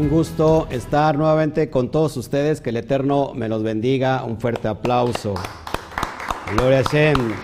[0.00, 2.62] un gusto estar nuevamente con todos ustedes.
[2.62, 4.24] Que el Eterno me los bendiga.
[4.24, 5.34] Un fuerte aplauso.
[6.54, 7.34] Gloria a Shem.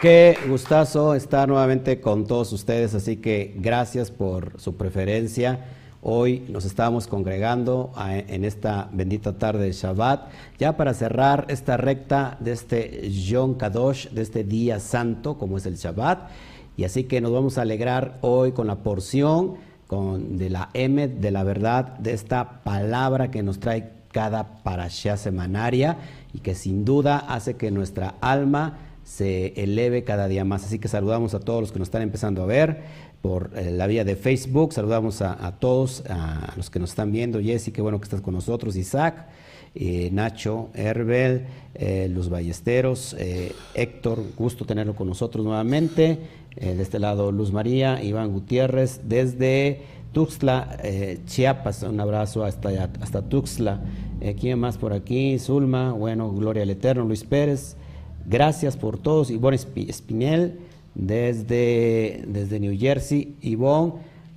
[0.00, 5.64] Qué gustazo estar nuevamente con todos ustedes, así que gracias por su preferencia.
[6.00, 10.28] Hoy nos estamos congregando en esta bendita tarde de Shabbat,
[10.58, 15.66] ya para cerrar esta recta de este Yom Kadosh, de este día santo, como es
[15.66, 16.30] el Shabbat.
[16.76, 21.20] Y así que nos vamos a alegrar hoy con la porción con, de la Emet,
[21.20, 25.98] de la verdad, de esta palabra que nos trae cada parashá semanaria
[26.32, 30.64] y que sin duda hace que nuestra alma se eleve cada día más.
[30.64, 32.82] Así que saludamos a todos los que nos están empezando a ver
[33.20, 34.72] por eh, la vía de Facebook.
[34.72, 37.40] Saludamos a, todos, a los que nos están viendo.
[37.40, 38.76] Jessy, qué bueno que estás con nosotros.
[38.76, 39.26] Isaac,
[39.74, 43.16] eh, Nacho, Herbel, eh, Los Ballesteros,
[43.74, 46.18] Héctor, gusto tenerlo con nosotros nuevamente.
[46.56, 50.78] De este lado, Luz María, Iván Gutiérrez, desde Tuxtla,
[51.26, 51.82] Chiapas.
[51.82, 52.68] Un abrazo hasta,
[53.00, 53.82] hasta Tuxtla.
[54.40, 55.38] ¿Quién más por aquí?
[55.38, 57.76] Zulma, bueno, Gloria al Eterno, Luis Pérez.
[58.26, 59.30] Gracias por todos.
[59.30, 60.58] Ivonne Espinel
[60.94, 63.36] desde, desde New Jersey.
[63.42, 63.94] Ivonne,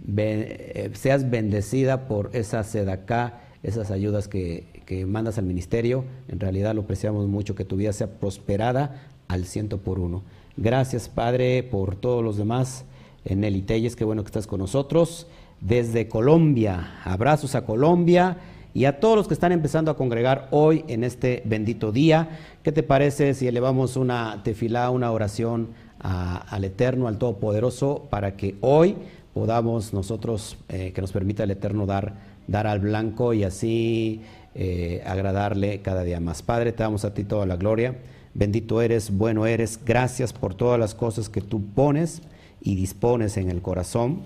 [0.07, 4.65] eh, seas bendecida por esa sedacá, esas ayudas que,
[5.05, 6.05] mandas al ministerio.
[6.27, 10.23] En realidad lo apreciamos mucho, que tu vida sea prosperada al ciento por uno.
[10.59, 12.83] Gracias, Padre, por todos los demás.
[13.25, 15.27] En el Itelles, qué bueno que estás con nosotros.
[15.61, 18.38] Desde Colombia, abrazos a Colombia
[18.73, 22.39] y a todos los que están empezando a congregar hoy en este bendito día.
[22.64, 28.55] ¿Qué te parece si elevamos una tefilá, una oración al Eterno, al Todopoderoso, para que
[28.61, 28.95] hoy
[29.36, 32.16] podamos nosotros, eh, que nos permita el Eterno dar,
[32.47, 34.21] dar al blanco y así
[34.55, 36.42] eh, agradarle cada día más.
[36.42, 37.95] Padre, te damos a ti toda la gloria.
[38.38, 39.80] Bendito eres, bueno eres.
[39.83, 42.21] Gracias por todas las cosas que tú pones
[42.61, 44.20] y dispones en el corazón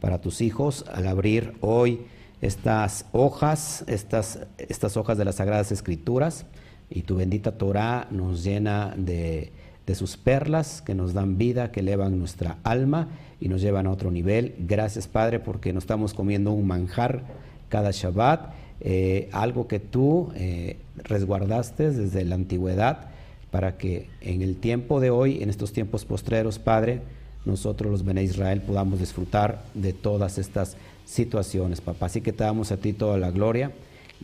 [0.00, 2.00] para tus hijos al abrir hoy
[2.40, 6.46] estas hojas, estas, estas hojas de las Sagradas Escrituras.
[6.88, 9.52] Y tu bendita Torah nos llena de,
[9.86, 13.08] de sus perlas que nos dan vida, que elevan nuestra alma
[13.38, 14.54] y nos llevan a otro nivel.
[14.60, 17.22] Gracias Padre porque nos estamos comiendo un manjar
[17.68, 18.50] cada Shabbat,
[18.80, 23.07] eh, algo que tú eh, resguardaste desde la antigüedad
[23.50, 27.00] para que en el tiempo de hoy, en estos tiempos postreros, Padre,
[27.44, 32.06] nosotros los Bene Israel podamos disfrutar de todas estas situaciones, papá.
[32.06, 33.72] Así que te damos a ti toda la gloria.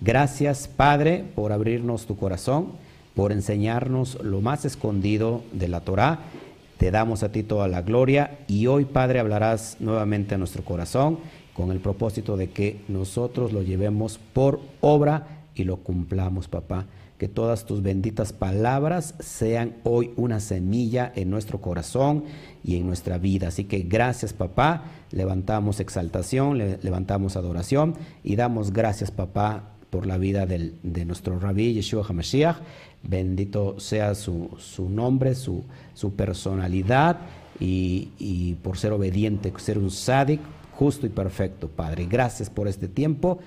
[0.01, 2.73] Gracias, Padre, por abrirnos tu corazón
[3.15, 6.21] por enseñarnos lo más escondido de la Torá.
[6.79, 11.19] Te damos a ti toda la gloria y hoy, Padre, hablarás nuevamente a nuestro corazón
[11.55, 16.87] con el propósito de que nosotros lo llevemos por obra y lo cumplamos, papá.
[17.19, 22.25] Que todas tus benditas palabras sean hoy una semilla en nuestro corazón
[22.65, 23.49] y en nuestra vida.
[23.49, 24.85] Así que gracias, papá.
[25.13, 27.95] Levantamos exaltación, levantamos adoración
[28.25, 32.57] y damos gracias, papá, por la vida del, de nuestro rabí Yeshua HaMashiach.
[33.05, 35.63] Bendito sea su, su nombre, su,
[35.95, 37.19] su personalidad
[37.61, 40.41] y, y, por ser obediente, ser un sádic
[40.73, 42.07] justo y perfecto, Padre.
[42.07, 43.39] Gracias por este tiempo.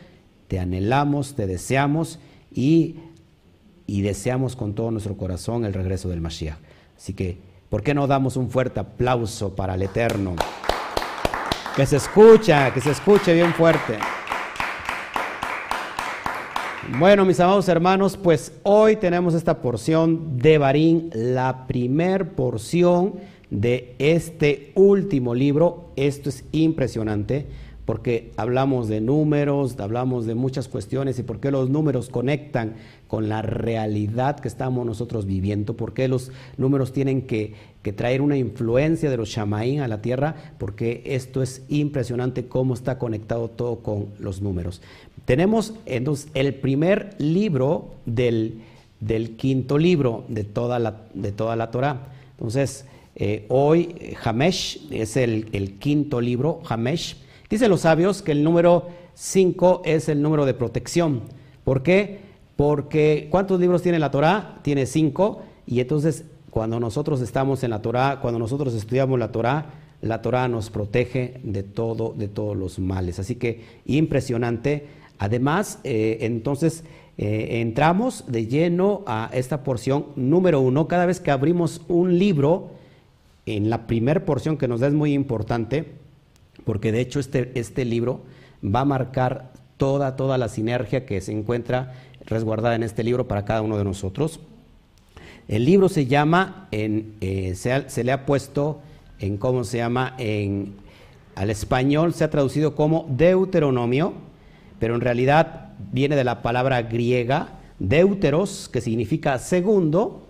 [0.48, 2.18] Te anhelamos, te deseamos
[2.54, 2.96] y,
[3.88, 6.58] y deseamos con todo nuestro corazón el regreso del Mashiach.
[6.96, 7.38] Así que,
[7.70, 10.36] ¿por qué no damos un fuerte aplauso para el Eterno?
[11.76, 13.98] Que se escucha, que se escuche bien fuerte.
[17.00, 23.16] Bueno, mis amados hermanos, pues hoy tenemos esta porción de Barín, la primer porción
[23.50, 25.92] de este último libro.
[25.96, 27.46] Esto es impresionante
[27.88, 32.76] porque hablamos de números, hablamos de muchas cuestiones y por qué los números conectan
[33.08, 38.36] con la realidad que estamos nosotros viviendo, por qué los números tienen que, traer una
[38.36, 43.78] influencia de los shamaín a la tierra, porque esto es impresionante cómo está conectado todo
[43.78, 44.82] con los números.
[45.24, 48.60] Tenemos entonces el primer libro del,
[49.38, 52.10] quinto libro de toda la, de toda la Torah.
[52.32, 52.84] Entonces,
[53.16, 57.16] eh, hoy Hamesh es el, el quinto libro, Hamesh.
[57.50, 61.22] Dicen los sabios que el número 5 es el número de protección.
[61.64, 62.27] ¿Por qué?
[62.58, 64.60] Porque ¿cuántos libros tiene la Torah?
[64.64, 65.44] Tiene cinco.
[65.66, 69.68] Y entonces cuando nosotros estamos en la Torah, cuando nosotros estudiamos la Torah,
[70.02, 73.20] la Torah nos protege de todo, de todos los males.
[73.20, 74.88] Así que impresionante.
[75.20, 76.84] Además, eh, entonces
[77.18, 80.88] eh, entramos de lleno a esta porción número uno.
[80.88, 82.72] Cada vez que abrimos un libro,
[83.48, 85.86] en la primera porción que nos da es muy importante,
[86.66, 88.22] porque de hecho este, este libro
[88.64, 91.94] va a marcar toda, toda la sinergia que se encuentra
[92.28, 94.40] resguardada en este libro para cada uno de nosotros.
[95.48, 98.82] El libro se llama, en, eh, se, le ha puesto
[99.20, 100.14] en, ¿cómo se llama?
[100.20, 100.76] En
[101.38, 104.14] al español se ha traducido como Deuteronomio,
[104.80, 110.26] pero en realidad viene de la palabra griega deuteros, que significa segundo,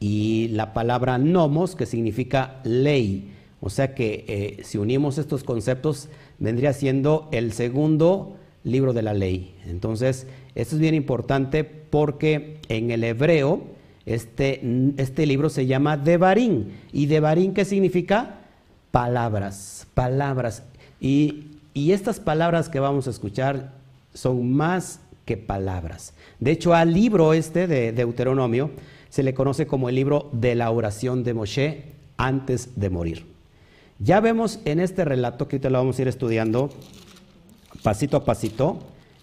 [0.00, 3.32] y la palabra nomos, que significa ley.
[3.60, 6.08] O sea que eh, si unimos estos conceptos,
[6.40, 9.54] vendría siendo el segundo libro de la ley.
[9.66, 13.62] Entonces, esto es bien importante porque en el hebreo
[14.06, 14.60] este,
[14.96, 16.66] este libro se llama Devarim.
[16.92, 18.40] ¿Y Devarim qué significa?
[18.90, 20.62] Palabras, palabras.
[21.00, 23.72] Y, y estas palabras que vamos a escuchar
[24.14, 26.14] son más que palabras.
[26.40, 28.70] De hecho, al libro este de Deuteronomio
[29.08, 31.84] se le conoce como el libro de la oración de Moshe
[32.16, 33.26] antes de morir.
[33.98, 36.70] Ya vemos en este relato que ahorita lo vamos a ir estudiando
[37.82, 38.78] pasito a pasito.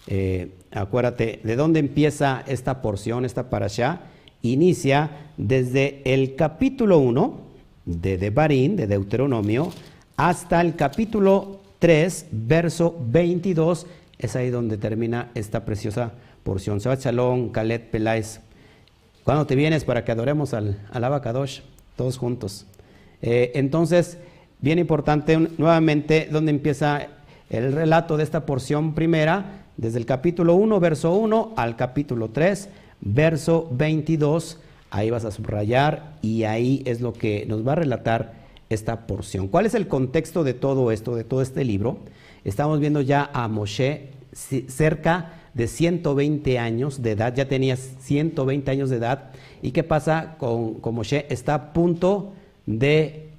[0.06, 4.00] Eh, acuérdate, ¿de dónde empieza esta porción, esta parasha?
[4.42, 7.40] Inicia desde el capítulo 1
[7.84, 9.72] de Devarim, de Deuteronomio,
[10.16, 13.86] hasta el capítulo 3, verso 22.
[14.18, 16.12] Es ahí donde termina esta preciosa
[16.42, 16.78] porción.
[16.78, 18.40] Shabbat Shalom, Kalet Peláez.
[19.24, 21.60] ¿Cuándo te vienes para que adoremos al, al Abacadosh?
[21.96, 22.66] Todos juntos.
[23.20, 24.18] Eh, entonces,
[24.60, 27.08] bien importante, nuevamente, donde empieza
[27.50, 32.68] el relato de esta porción primera, desde el capítulo 1, verso 1, al capítulo 3,
[33.00, 34.58] verso 22.
[34.90, 38.34] Ahí vas a subrayar y ahí es lo que nos va a relatar
[38.68, 39.48] esta porción.
[39.48, 41.98] ¿Cuál es el contexto de todo esto, de todo este libro?
[42.44, 48.90] Estamos viendo ya a Moshe cerca de 120 años de edad, ya tenía 120 años
[48.90, 49.30] de edad.
[49.62, 51.26] ¿Y qué pasa con, con Moshe?
[51.30, 52.32] Está a punto
[52.66, 53.30] de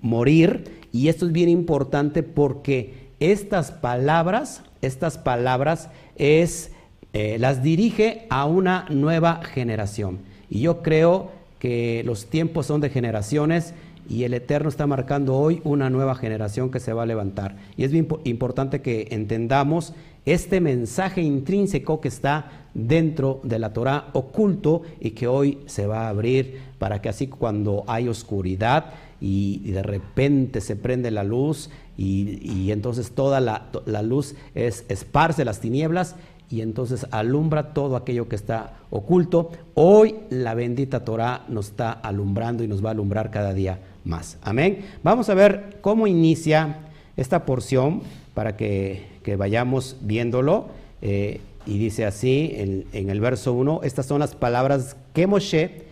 [0.00, 6.72] morir y esto es bien importante porque estas palabras, estas palabras es,
[7.12, 10.18] eh, las dirige a una nueva generación.
[10.50, 13.74] Y yo creo que los tiempos son de generaciones
[14.08, 17.56] y el Eterno está marcando hoy una nueva generación que se va a levantar.
[17.76, 19.92] Y es bien importante que entendamos
[20.24, 26.06] este mensaje intrínseco que está dentro de la Torah oculto y que hoy se va
[26.06, 31.70] a abrir para que así cuando hay oscuridad y, de repente se prende la luz
[31.98, 33.68] y, entonces toda la,
[34.02, 36.14] luz es esparce las tinieblas
[36.48, 39.50] y entonces alumbra todo aquello que está oculto.
[39.74, 44.38] Hoy la bendita Torah nos está alumbrando y nos va a alumbrar cada día más.
[44.42, 44.86] Amén.
[45.02, 46.78] Vamos a ver cómo inicia
[47.16, 48.02] esta porción
[48.32, 50.68] para que que vayamos viéndolo.
[51.02, 52.50] Eh, y dice así
[52.94, 55.82] en, el verso 1, estas son las palabras que Moshe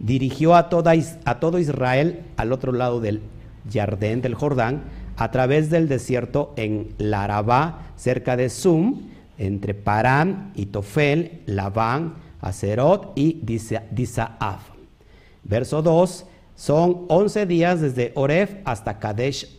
[0.00, 0.92] dirigió a, toda,
[1.24, 3.20] a todo Israel al otro lado del
[3.72, 4.82] Jardín del Jordán,
[5.20, 9.02] a través del desierto en Larabá, cerca de Sum,
[9.36, 14.62] entre Parán y Tofel, Labán, Acerot y Disaaf.
[15.44, 16.24] Verso 2,
[16.54, 19.58] son 11 días desde Oref hasta Kadesh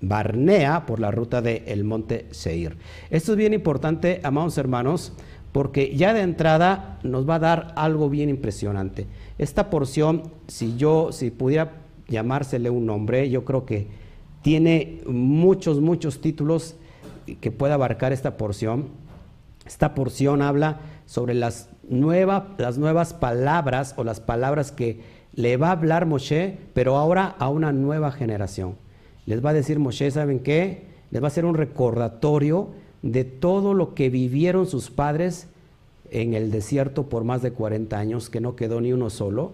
[0.00, 2.76] Barnea por la ruta del monte Seir.
[3.10, 5.14] Esto es bien importante, amados hermanos,
[5.50, 9.08] porque ya de entrada nos va a dar algo bien impresionante.
[9.36, 11.72] Esta porción, si yo, si pudiera
[12.06, 14.01] llamársele un nombre, yo creo que
[14.42, 16.76] tiene muchos, muchos títulos
[17.40, 18.88] que puede abarcar esta porción.
[19.66, 21.68] Esta porción habla sobre las,
[22.58, 25.00] las nuevas palabras o las palabras que
[25.34, 28.74] le va a hablar Moshe, pero ahora a una nueva generación
[29.26, 30.86] les va a decir Moshe, ¿saben qué?
[31.10, 32.70] Les va a hacer un recordatorio
[33.02, 35.48] de todo lo que vivieron sus padres
[36.10, 39.52] en el desierto por más de 40 años, que no quedó ni uno solo,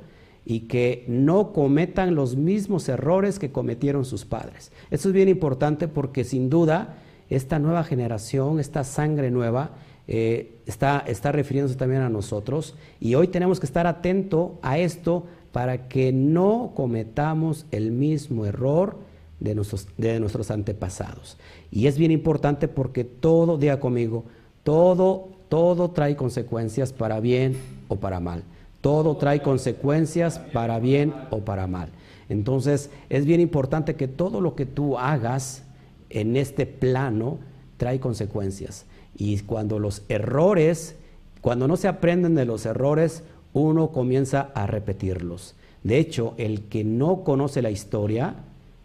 [0.50, 4.72] y que no cometan los mismos errores que cometieron sus padres.
[4.90, 6.96] Eso es bien importante porque sin duda
[7.28, 9.72] esta nueva generación, esta sangre nueva,
[10.06, 15.26] eh, está, está refiriéndose también a nosotros y hoy tenemos que estar atento a esto
[15.52, 18.96] para que no cometamos el mismo error
[19.40, 21.36] de nuestros, de nuestros antepasados.
[21.70, 24.24] Y es bien importante porque todo, diga conmigo,
[24.62, 27.54] todo, todo trae consecuencias para bien
[27.88, 28.44] o para mal.
[28.80, 31.90] Todo trae consecuencias para bien o para mal.
[32.28, 35.64] Entonces es bien importante que todo lo que tú hagas
[36.10, 37.38] en este plano
[37.76, 38.86] trae consecuencias.
[39.16, 40.96] Y cuando los errores,
[41.40, 45.54] cuando no se aprenden de los errores, uno comienza a repetirlos.
[45.82, 48.36] De hecho, el que no conoce la historia,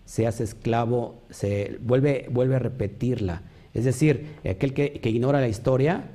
[0.06, 3.42] se hace esclavo, se vuelve, vuelve a repetirla.
[3.74, 6.12] Es decir, aquel que, ignora la historia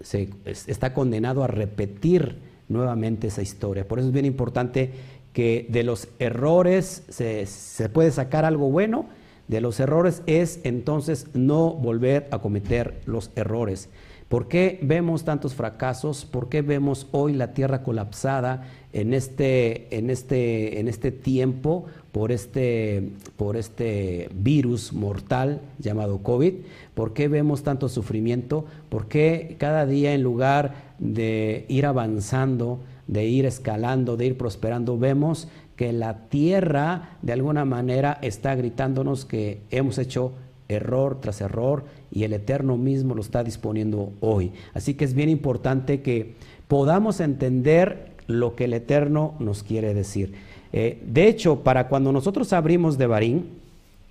[0.00, 2.36] se, está condenado a repetir
[2.72, 3.86] nuevamente esa historia.
[3.86, 4.90] Por eso es bien importante
[5.32, 9.06] que de los errores se, se puede sacar algo bueno,
[9.48, 13.88] de los errores es entonces no volver a cometer los errores.
[14.32, 16.24] ¿Por qué vemos tantos fracasos?
[16.24, 22.30] ¿Por qué vemos hoy la tierra colapsada en este, en este, en este tiempo por
[22.30, 26.54] este, por este virus mortal llamado COVID?
[26.94, 28.66] ¿Por qué vemos tanto sufrimiento?
[28.88, 34.98] ¿Por qué cada día en lugar de ir avanzando, de ir escalando, de ir prosperando,
[34.98, 40.32] vemos que la tierra de alguna manera está gritándonos que hemos hecho
[40.68, 44.52] error tras error y el Eterno mismo lo está disponiendo hoy.
[44.74, 46.34] Así que es bien importante que
[46.68, 50.34] podamos entender lo que el Eterno nos quiere decir.
[50.72, 53.46] Eh, de hecho, para cuando nosotros abrimos de Barín,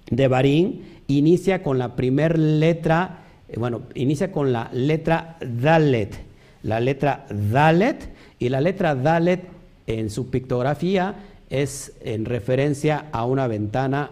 [0.09, 6.15] de Barín inicia con la primer letra, eh, bueno, inicia con la letra Dalet,
[6.63, 8.09] la letra Dalet,
[8.39, 9.41] y la letra Dalet
[9.87, 11.15] en su pictografía
[11.49, 14.09] es en referencia a una ventana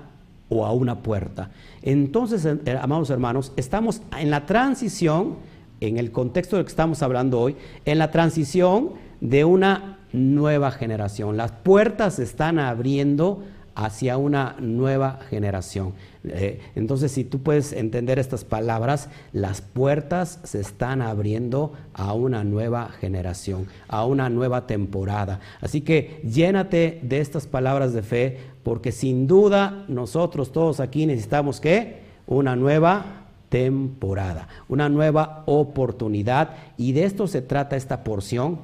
[0.49, 1.51] o a una puerta.
[1.81, 5.37] Entonces, eh, amados hermanos, estamos en la transición,
[5.79, 10.71] en el contexto de lo que estamos hablando hoy, en la transición de una nueva
[10.71, 11.37] generación.
[11.37, 13.43] Las puertas se están abriendo
[13.75, 15.93] hacia una nueva generación.
[16.25, 22.43] Eh, entonces, si tú puedes entender estas palabras, las puertas se están abriendo a una
[22.43, 25.39] nueva generación, a una nueva temporada.
[25.61, 31.61] Así que llénate de estas palabras de fe, porque sin duda nosotros todos aquí necesitamos
[31.61, 36.49] que una nueva temporada, una nueva oportunidad.
[36.77, 38.59] Y de esto se trata esta porción.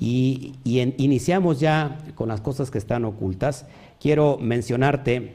[0.00, 3.66] Y, iniciamos ya con las cosas que están ocultas.
[4.00, 5.34] Quiero mencionarte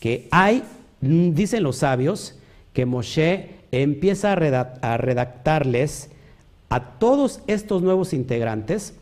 [0.00, 0.62] que hay,
[1.02, 2.34] mm, dicen los sabios,
[2.72, 6.08] que Moshe empieza a, redactarles
[6.70, 8.94] a todos estos nuevos integrantes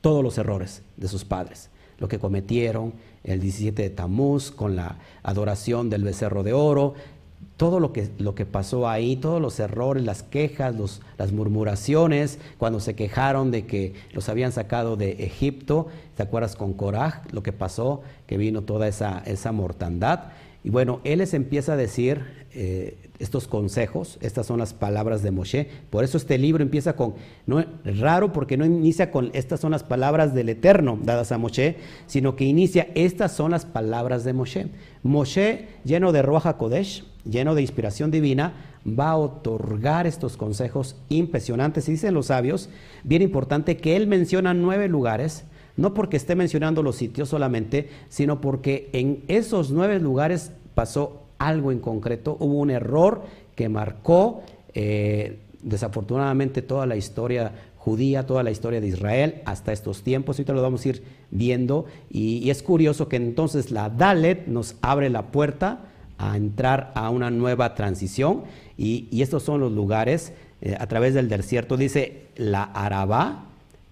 [0.00, 4.98] todos los errores de sus padres, lo que cometieron el 17 de Tamuz con la
[5.22, 6.94] adoración del becerro de oro,
[7.56, 10.74] todo lo que, lo que pasó ahí, todos los errores, las quejas,
[11.16, 16.74] las murmuraciones, cuando se quejaron de que los habían sacado de Egipto, ¿te acuerdas con
[16.74, 18.02] Coraj lo que pasó?
[18.26, 20.24] Que vino toda esa, esa mortandad.
[20.64, 25.30] Y bueno, él les empieza a decir eh, estos consejos, estas son las palabras de
[25.30, 25.68] Moshe.
[25.90, 29.84] Por eso este libro empieza con, no, raro porque no inicia con estas son las
[29.84, 34.68] palabras del Eterno dadas a Moshe, sino que inicia estas son las palabras de Moshe.
[35.02, 38.54] Moshe, lleno de Roja Kodesh, lleno de inspiración divina,
[38.86, 41.86] va a otorgar estos consejos impresionantes.
[41.90, 42.70] Y dicen los sabios,
[43.04, 45.44] bien importante, que él menciona nueve lugares,
[45.76, 51.72] no porque esté mencionando los sitios solamente, sino porque en esos nueve lugares pasó algo
[51.72, 53.22] en concreto, hubo un error
[53.54, 54.42] que marcó
[54.74, 57.52] eh, desafortunadamente toda la historia
[57.86, 60.36] judía, toda la historia de Israel hasta estos tiempos.
[60.36, 61.86] Ahorita lo vamos a ir viendo.
[62.10, 65.84] Y, es curioso que entonces la Dalet nos abre la puerta
[66.18, 68.42] a entrar a una nueva transición.
[68.76, 71.76] Y, estos son los lugares eh, a través del desierto.
[71.76, 73.44] Dice la Arabá,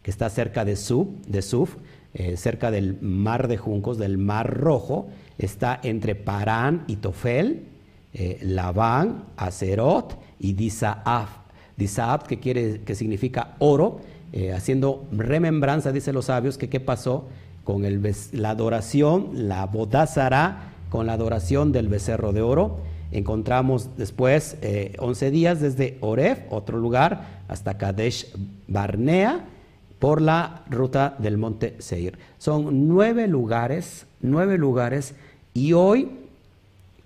[0.02, 1.76] que está cerca de Suf,
[2.14, 5.06] eh, cerca del mar de juncos, del mar rojo.
[5.38, 7.66] Está entre Parán y Tofel,
[8.12, 11.30] eh, Labán, Acerot y Disaaf.
[11.76, 14.00] Disaaf, que, quiere, que significa oro,
[14.52, 17.28] haciendo remembranza, dice los sabios, que qué pasó
[17.64, 22.78] con el, la adoración, la bodázara con la adoración del becerro de oro.
[23.10, 24.56] Encontramos después
[24.98, 28.32] 11 eh, días desde Oref, otro lugar, hasta Kadesh
[28.68, 29.44] Barnea,
[29.98, 32.18] por la ruta del monte Seir.
[32.38, 35.14] Son nueve lugares, nueve lugares,
[35.54, 36.10] y hoy,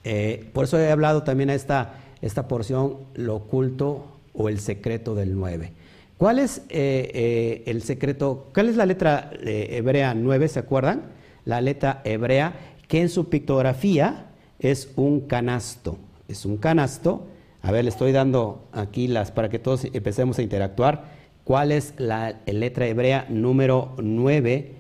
[0.05, 5.15] eh, por eso he hablado también a esta, esta porción, lo oculto o el secreto
[5.15, 5.73] del nueve.
[6.17, 8.49] ¿Cuál es eh, el secreto?
[8.53, 10.49] ¿Cuál es la letra hebrea 9?
[10.49, 11.03] ¿Se acuerdan?
[11.45, 12.55] La letra hebrea
[12.89, 14.27] que en su pictografía
[14.59, 15.99] es un canasto.
[16.27, 17.27] Es un canasto.
[17.63, 21.05] A ver, le estoy dando aquí las para que todos empecemos a interactuar.
[21.45, 24.78] ¿Cuál es la letra hebrea número 9?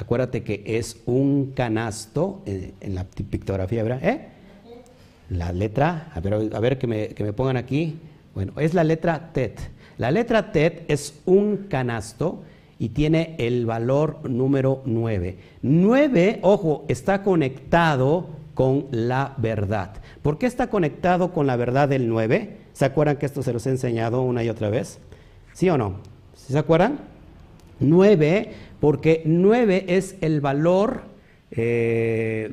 [0.00, 3.98] Acuérdate que es un canasto eh, en, la pictografía hebrea.
[4.02, 4.28] ¿Eh?
[5.28, 7.98] La letra, a ver, a ver que, me, que me pongan aquí.
[8.34, 9.60] Bueno, es la letra TET.
[9.98, 12.42] La letra TET es un canasto
[12.78, 15.36] y tiene el valor número 9.
[15.60, 19.92] 9, ojo, está conectado con la verdad.
[20.22, 22.56] ¿Por qué está conectado con la verdad del 9?
[22.72, 24.98] ¿Se acuerdan que esto se los he enseñado una y otra vez?
[25.52, 25.96] ¿Sí o no?
[26.34, 27.00] ¿Se acuerdan?
[27.80, 31.02] 9, porque 9 es el valor
[31.50, 32.52] eh,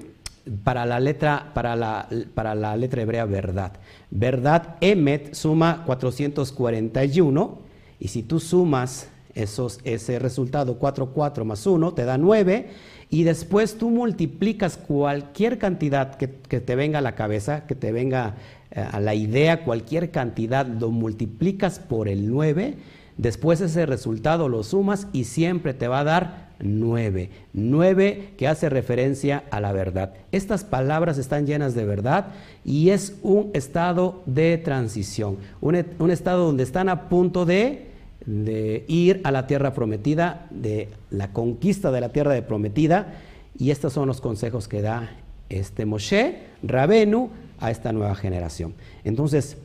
[0.63, 3.73] para, la letra, para, la, para la letra hebrea verdad.
[4.09, 7.59] Verdad, Emet suma 441,
[7.99, 12.69] y si tú sumas esos, ese resultado 4, 4 más 1 te da 9
[13.09, 18.35] y después tú multiplicas cualquier cantidad que, te venga a la cabeza, que te venga
[18.71, 22.75] eh, a la idea, cualquier cantidad, lo multiplicas por el 9,
[23.17, 27.29] después ese resultado lo sumas y siempre te va a dar 9.
[27.53, 30.13] 9 que hace referencia a la verdad.
[30.31, 32.27] Estas palabras están llenas de verdad
[32.65, 35.75] y es un estado de transición, un,
[36.11, 37.87] estado donde están a punto de
[38.27, 43.13] de ir a la tierra prometida, de la conquista de la tierra de prometida,
[43.57, 45.11] y estos son los consejos que da
[45.47, 48.73] este Moshe, Rabenu, a esta nueva generación.
[49.05, 49.57] Entonces,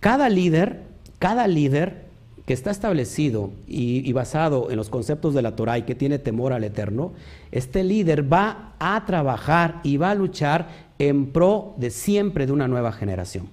[0.00, 0.80] cada líder,
[1.18, 2.07] cada líder
[2.48, 6.54] que está establecido y, basado en los conceptos de la Torah y que tiene temor
[6.54, 7.12] al Eterno,
[7.52, 10.66] este líder va a trabajar y va a luchar
[10.98, 13.50] en pro de siempre de una nueva generación.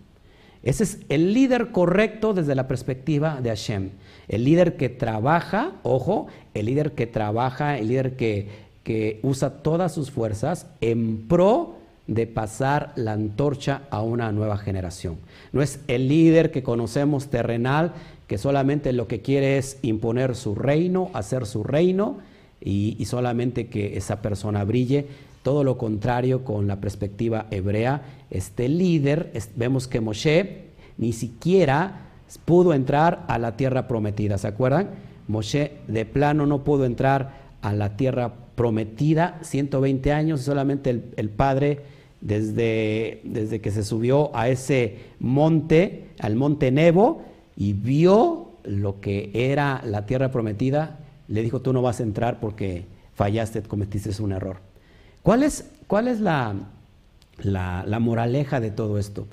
[0.63, 3.89] Ese es el líder correcto desde la perspectiva de Hashem.
[4.29, 8.47] El líder que trabaja, ojo, el líder que trabaja, el líder que,
[8.83, 11.75] que usa todas sus fuerzas en pro
[12.07, 15.17] de pasar la antorcha a una nueva generación.
[15.51, 17.93] No es el líder que conocemos terrenal,
[18.27, 22.17] que solamente lo que quiere es imponer su reino, hacer su reino
[22.61, 25.05] y, solamente que esa persona brille.
[25.43, 28.01] Todo lo contrario con la perspectiva hebrea.
[28.31, 30.65] Este líder, vemos que Moshe
[30.97, 32.09] ni siquiera
[32.45, 34.37] pudo entrar a la tierra prometida.
[34.37, 34.89] ¿Se acuerdan?
[35.27, 41.81] Moshe de plano no pudo entrar a la tierra prometida, 120 años, solamente el, padre
[42.25, 47.21] desde, desde, que se subió a ese monte, al monte Nebo,
[47.55, 52.39] y vio lo que era la tierra prometida, le dijo, tú no vas a entrar
[52.39, 54.57] porque fallaste, cometiste un error.
[55.21, 56.55] ¿Cuál es, cuál es la,
[57.37, 59.27] la, la moraleja de todo esto?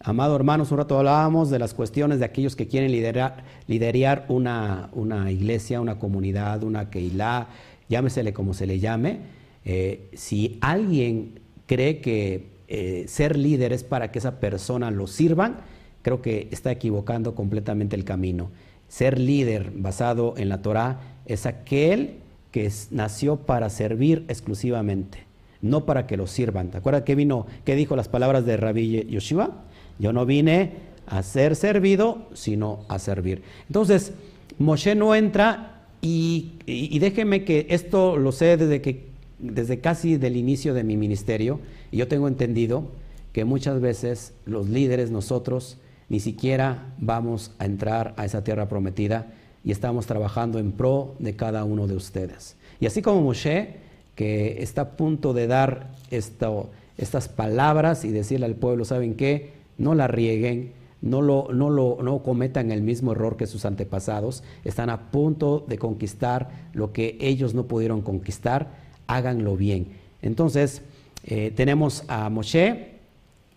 [0.00, 4.88] Amado hermanos, un rato hablábamos de las cuestiones de aquellos que quieren liderar, liderar una,
[4.92, 7.48] una, iglesia, una comunidad, una keilá,
[7.90, 9.18] llámesele como se le llame.
[9.66, 15.58] Eh, si alguien cree que eh, ser líder es para que esa persona lo sirvan,
[16.02, 18.50] creo que está equivocando completamente el camino.
[18.88, 22.16] Ser líder basado en la Torah es aquel
[22.50, 25.18] que nació para servir exclusivamente,
[25.60, 26.70] no para que lo sirvan.
[26.70, 29.64] ¿Te acuerdas qué vino, qué dijo las palabras de Rabbi Yoshua?
[29.98, 30.72] Yo no vine
[31.06, 33.42] a ser servido, sino a servir.
[33.66, 34.12] Entonces,
[34.58, 36.52] Moshe no entra y,
[36.98, 39.07] déjeme que esto lo sé desde, que,
[39.38, 42.84] desde casi del inicio de mi ministerio, y yo tengo entendido
[43.32, 49.26] que muchas veces los líderes, nosotros, ni siquiera vamos a entrar a esa tierra prometida
[49.64, 52.56] y estamos trabajando en pro de cada uno de ustedes.
[52.80, 53.76] Y así como Moshe,
[54.14, 59.58] que está a punto de dar estas palabras y decirle al pueblo, ¿saben qué?
[59.78, 64.42] no la rieguen, no, lo, no, lo, no cometan el mismo error que sus antepasados,
[64.64, 69.88] están a punto de conquistar lo que ellos no pudieron conquistar, háganlo bien.
[70.22, 70.82] Entonces,
[71.24, 72.92] eh, tenemos a Moshe,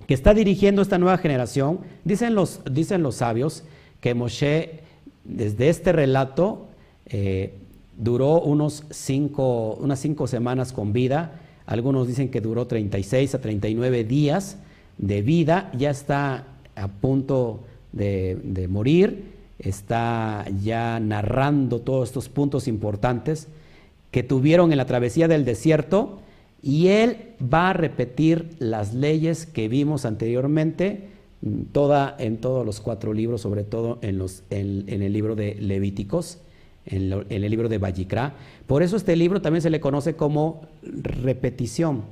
[0.08, 1.82] que está dirigiendo esta nueva generación.
[2.04, 3.64] Dicen los, dicen los sabios
[4.00, 4.80] que Moshe,
[5.24, 6.68] desde este relato,
[7.06, 7.54] eh,
[7.98, 11.40] duró unos cinco, unas cinco semanas con vida.
[11.68, 14.58] Algunos dicen que duró 36 a 39 días
[14.98, 17.62] de vida, ya está a punto
[17.92, 23.48] de, morir, está ya narrando todos estos puntos importantes
[24.12, 26.20] que tuvieron en la travesía del desierto
[26.62, 31.10] y él va a repetir las leyes que vimos anteriormente
[31.72, 36.40] toda, en todos los cuatro libros, sobre todo en, los, en, el libro de Levíticos,
[36.86, 38.36] en, en, el libro de Vallicrá.
[38.68, 42.04] Por eso este libro también se le conoce como repetición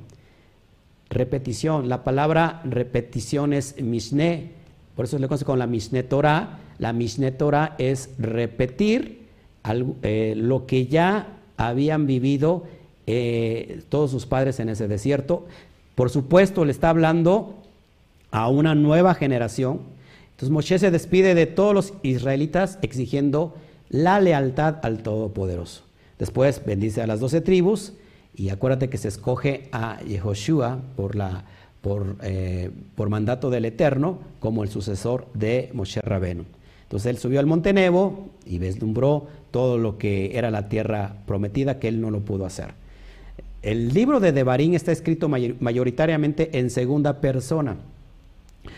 [1.10, 1.88] repetición.
[1.88, 4.52] La palabra repetición es Mishneh,
[4.94, 6.60] por eso le conoce con la Mishneh Torah.
[6.78, 9.26] La Mishneh Torah es repetir
[10.02, 12.64] eh, lo que ya habían vivido
[13.06, 15.46] eh, todos sus padres en ese desierto.
[15.94, 17.54] Por supuesto, le está hablando
[18.30, 19.80] a una nueva generación.
[20.30, 23.54] Entonces Moshe se despide de todos los israelitas exigiendo
[23.90, 25.82] la lealtad al Todopoderoso.
[26.18, 27.92] Después bendice a las doce tribus
[28.34, 31.44] y acuérdate que se escoge a Yehoshua por, la,
[31.82, 36.44] por, eh, por mandato del Eterno como el sucesor de Moshe Rabenu.
[36.84, 41.78] Entonces él subió al monte Nebo y vislumbró todo lo que era la tierra prometida
[41.78, 42.74] que él no lo pudo hacer.
[43.62, 47.76] El libro de Devarim está escrito mayoritariamente en segunda persona,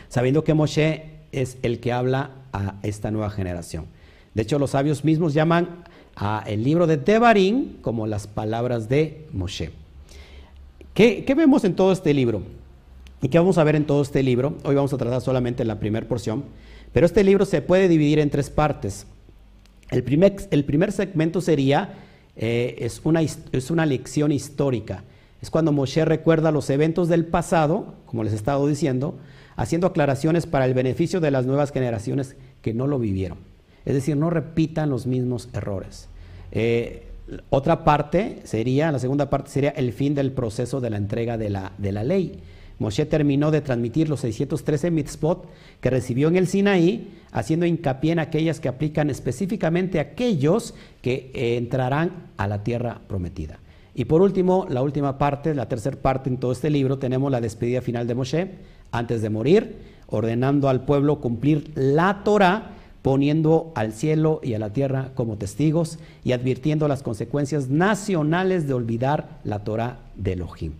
[0.09, 3.87] sabiendo que Moshe es el que habla a esta nueva generación.
[4.35, 5.85] De hecho, los sabios mismos llaman
[6.17, 9.71] a el libro de Devarim como las palabras de Moshe.
[10.95, 12.43] ¿Qué, vemos en todo este libro?
[13.23, 14.57] ¿Y qué vamos a ver en todo este libro?
[14.65, 16.45] Hoy vamos a tratar solamente la primera porción,
[16.93, 19.07] pero este libro se puede dividir en tres partes.
[19.93, 21.95] El primer, el primer segmento sería,
[22.35, 25.05] eh, es, una, es una lección histórica.
[25.43, 29.19] Es cuando Moshe recuerda los eventos del pasado, como les he estado diciendo,
[29.55, 33.39] haciendo aclaraciones para el beneficio de las nuevas generaciones que no lo vivieron.
[33.85, 36.09] Es decir, no repitan los mismos errores.
[36.53, 37.09] Eh,
[37.51, 41.51] otra parte sería, la segunda parte sería el fin del proceso de la entrega de
[41.51, 42.41] la, de la ley.
[42.83, 45.49] Moshe terminó de transmitir los 613 mitzvot
[45.81, 51.31] que recibió en el Sinaí, haciendo hincapié en aquellas que aplican específicamente a aquellos que
[51.33, 53.59] eh, entrarán a la tierra prometida.
[53.95, 57.41] Y por último, la última parte, la tercera parte en todo este libro, tenemos la
[57.41, 58.51] despedida final de Moshe
[58.91, 59.77] antes de morir,
[60.09, 65.99] ordenando al pueblo cumplir la Torah poniendo al cielo y a la tierra como testigos
[66.25, 70.73] y advirtiendo las consecuencias nacionales de olvidar la Torah de Elohim.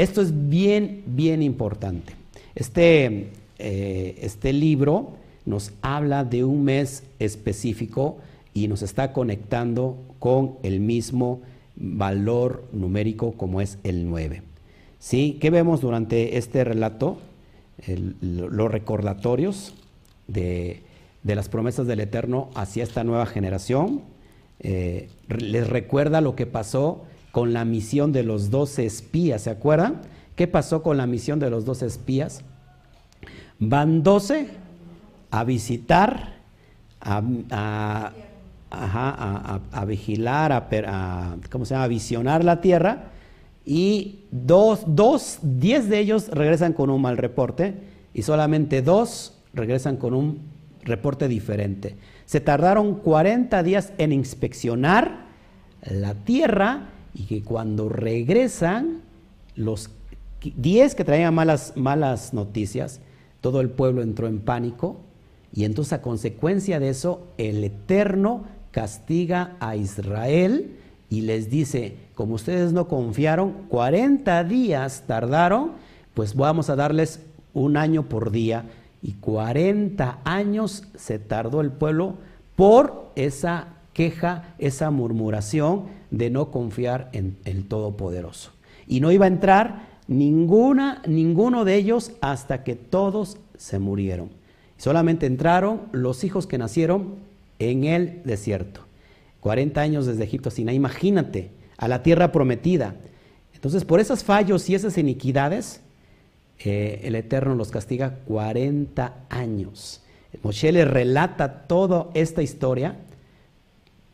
[0.00, 2.14] Esto es bien, bien importante.
[2.54, 5.10] Este, eh, este libro
[5.44, 8.18] nos habla de un mes específico
[8.54, 11.42] y nos está conectando con el mismo
[11.76, 14.42] valor numérico como es el 9.
[14.98, 15.38] ¿Sí?
[15.40, 17.18] ¿Qué vemos durante este relato?
[18.20, 19.72] los recordatorios
[20.28, 20.82] de
[21.22, 24.02] de las promesas del Eterno hacia esta nueva generación.
[24.60, 30.00] Eh, les recuerda lo que pasó con la misión de los doce espías, ¿se acuerdan?
[30.36, 32.42] ¿Qué pasó con la misión de los doce espías?
[33.58, 34.48] Van doce
[35.30, 36.34] a visitar,
[37.00, 37.20] a,
[39.86, 41.84] vigilar, a, ¿cómo se llama?
[41.84, 43.10] a visionar la tierra
[43.64, 47.74] y dos, dos, diez de ellos regresan con un mal reporte
[48.14, 50.40] y solamente dos regresan con un
[50.82, 51.96] reporte diferente.
[52.26, 55.26] Se tardaron 40 días en inspeccionar
[55.82, 59.02] la tierra y que cuando regresan,
[59.56, 59.90] los
[60.42, 63.00] 10 que traían malas, malas noticias,
[63.40, 65.00] todo el pueblo entró en pánico
[65.52, 70.76] y entonces a consecuencia de eso el Eterno castiga a Israel
[71.08, 75.72] y les dice, como ustedes no confiaron, 40 días tardaron,
[76.14, 77.20] pues vamos a darles
[77.52, 78.66] un año por día
[79.02, 82.14] y 40 años se tardó el pueblo
[82.54, 88.52] por esa queja, esa murmuración de no confiar en el Todopoderoso.
[88.86, 94.30] Y no iba a entrar ninguna, ninguno de ellos hasta que todos se murieron.
[94.76, 97.16] Solamente entraron los hijos que nacieron
[97.58, 98.80] en el desierto.
[99.40, 102.96] 40 años desde Egipto Sinaí, imagínate, a la tierra prometida.
[103.54, 105.82] Entonces, por esos fallos y esas iniquidades,
[106.58, 110.02] el Eterno los castiga 40 años.
[110.42, 112.96] Moshe le relata toda esta historia.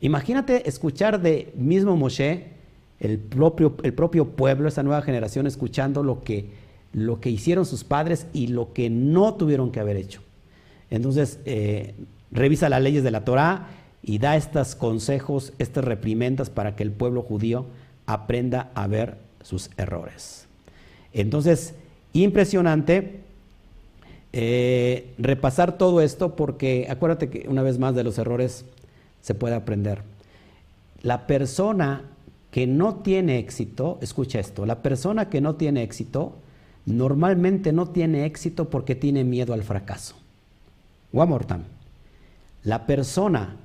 [0.00, 2.48] Imagínate escuchar de mismo Moshe,
[3.00, 6.50] el propio, el propio pueblo, esa nueva generación, escuchando lo que,
[6.92, 10.22] lo que hicieron sus padres y lo que no tuvieron que haber hecho.
[10.90, 11.94] Entonces, eh,
[12.30, 13.68] revisa las leyes de la Torah
[14.02, 17.66] y da estos consejos, estas reprimendas para que el pueblo judío
[18.06, 20.46] aprenda a ver sus errores.
[21.12, 21.74] Entonces,
[22.16, 23.20] Impresionante
[24.32, 28.64] eh, repasar todo esto porque acuérdate que una vez más de los errores
[29.26, 30.02] se puede aprender.
[31.02, 32.04] La persona
[32.52, 36.36] que no tiene éxito, escucha esto, la persona que no tiene éxito
[36.84, 40.14] normalmente no tiene éxito porque tiene miedo al fracaso.
[41.12, 41.64] One more time.
[42.62, 43.56] La persona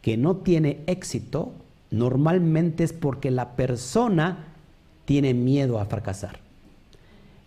[0.00, 1.54] que no tiene éxito
[1.90, 4.44] normalmente es porque la persona
[5.06, 6.38] tiene miedo a fracasar.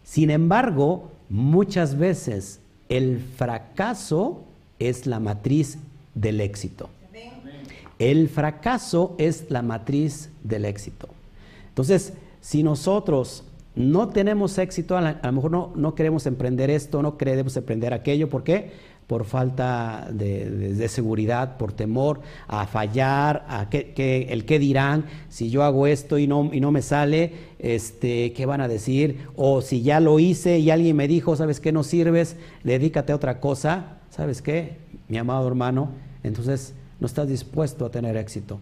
[0.04, 4.43] Sin embargo, muchas veces el fracaso
[4.80, 5.78] es la matriz
[6.13, 6.89] del éxito.
[8.12, 11.08] El fracaso es la matriz del éxito.
[11.70, 17.18] Entonces, si nosotros no tenemos éxito, a, lo mejor no, no, queremos emprender esto, no
[17.18, 18.72] queremos emprender aquello, ¿por qué?
[19.08, 25.63] por falta de, seguridad, por temor a fallar, a que, el qué dirán, si yo
[25.63, 29.28] hago esto y no, y no me sale, este, ¿qué van a decir?
[29.36, 31.72] O si ya lo hice y alguien me dijo, ¿sabes qué?
[31.72, 34.78] No sirves, dedícate a otra cosa, ¿sabes qué?
[35.08, 35.89] Mi amado hermano,
[36.24, 38.60] entonces no estás dispuesto a tener éxito.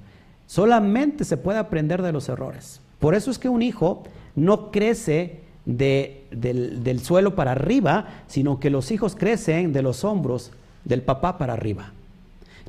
[0.48, 2.82] Solamente se puede aprender de los errores.
[3.00, 4.04] Por eso es que un hijo
[4.36, 10.52] no crece del, suelo para arriba, sino que los hijos crecen de los hombros
[10.86, 11.94] del papá para arriba.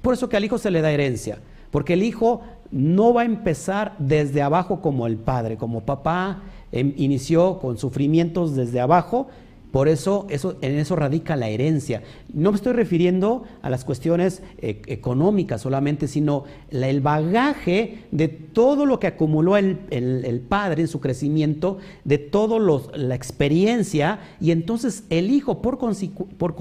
[0.01, 1.38] Por eso que al hijo se le da herencia,
[1.70, 6.94] porque el hijo no va a empezar desde abajo como el padre, como papá em,
[6.96, 9.29] inició con sufrimientos desde abajo,
[9.73, 12.03] por eso, eso, en eso radica la herencia.
[12.33, 18.85] No me estoy refiriendo a las cuestiones eh, económicas solamente, sino el bagaje de todo
[18.85, 22.59] lo que acumuló el, padre en su crecimiento, de toda
[22.95, 26.55] la experiencia, y entonces el hijo, por, por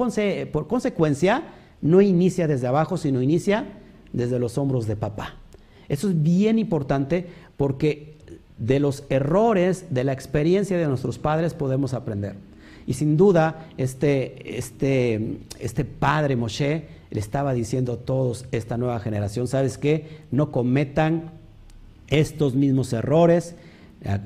[0.67, 1.43] consecuencia,
[1.81, 3.65] no inicia desde abajo, sino inicia
[4.13, 5.35] desde los hombros de papá.
[5.89, 8.15] Eso es bien importante porque
[8.57, 12.50] de los errores, de la experiencia de nuestros padres podemos aprender.
[12.87, 18.99] Y sin duda, este, este, este padre Moshe le estaba diciendo a todos, esta nueva
[18.99, 20.07] generación, ¿sabes qué?
[20.31, 21.31] No cometan
[22.07, 23.55] estos mismos errores.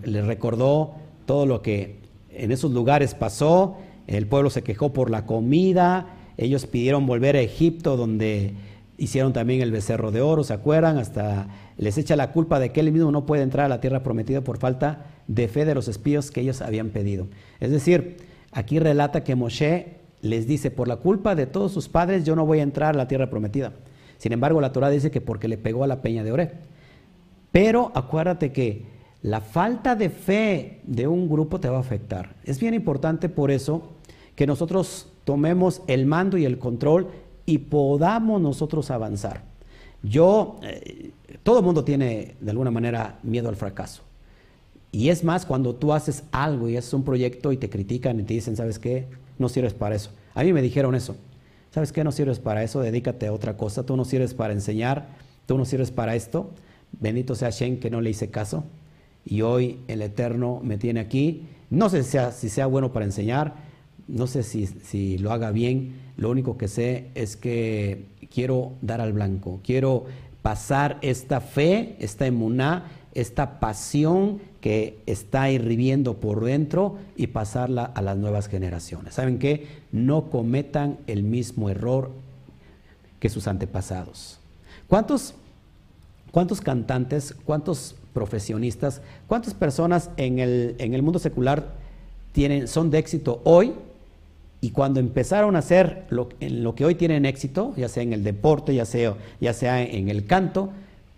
[0.04, 0.94] Le recordó
[1.26, 1.98] todo lo que
[2.30, 3.78] en esos lugares pasó.
[4.08, 6.16] El pueblo se quejó por la comida.
[6.38, 8.54] Ellos pidieron volver a Egipto, donde
[8.98, 10.98] hicieron también el becerro de oro, ¿se acuerdan?
[10.98, 14.04] Hasta les echa la culpa de que él mismo no puede entrar a la tierra
[14.04, 17.28] prometida por falta de fe de los espías que ellos habían pedido.
[17.60, 18.18] Es decir,
[18.56, 22.46] aquí relata que Moshe les dice, por la culpa de todos sus padres yo no
[22.46, 23.74] voy a entrar a la tierra prometida.
[24.18, 26.52] Sin embargo, la Torah dice que porque le pegó a la peña de Oré.
[27.52, 28.86] Pero acuérdate que
[29.22, 32.36] la falta de fe de un grupo te va a afectar.
[32.44, 33.92] Es bien importante por eso
[34.36, 37.10] que nosotros tomemos el mando y el control
[37.46, 39.44] y podamos nosotros avanzar.
[40.02, 41.12] Yo, eh,
[41.44, 44.04] todo el mundo tiene de alguna manera miedo al fracaso.
[44.96, 48.24] Y es más cuando tú haces algo y es un proyecto y te critican y
[48.24, 49.08] te dicen, ¿sabes qué?
[49.38, 50.12] No sirves para eso.
[50.34, 51.18] A mí me dijeron eso.
[51.72, 52.06] ¿Sabes qué?
[52.06, 53.86] No sirves para eso, dedícate a otra cosa.
[53.86, 55.10] Tú no sirves para enseñar,
[55.48, 56.50] tú no sirves para esto.
[56.94, 58.64] Bendito sea Shen que no le hice caso.
[59.26, 61.44] Y hoy el Eterno me tiene aquí.
[61.70, 63.56] No sé si sea, si sea bueno para enseñar,
[64.08, 69.02] no sé si, si lo haga bien, lo único que sé es que quiero dar
[69.02, 70.06] al blanco, quiero
[70.42, 78.02] pasar esta fe, esta emuná, esta pasión que está hirviendo por dentro y pasarla a
[78.02, 79.16] las nuevas generaciones.
[79.16, 79.68] ¿Saben qué?
[79.92, 82.12] No cometan el mismo error
[83.20, 84.40] que sus antepasados.
[84.88, 85.34] ¿Cuántos,
[86.32, 91.74] cuántos cantantes, cuántos profesionistas, cuántas personas en el, en el mundo secular
[92.34, 93.74] tienen, son de éxito hoy
[94.62, 96.28] y cuando empezaron a hacer lo,
[96.76, 100.72] que hoy tienen éxito, ya sea en el deporte, ya sea en el canto,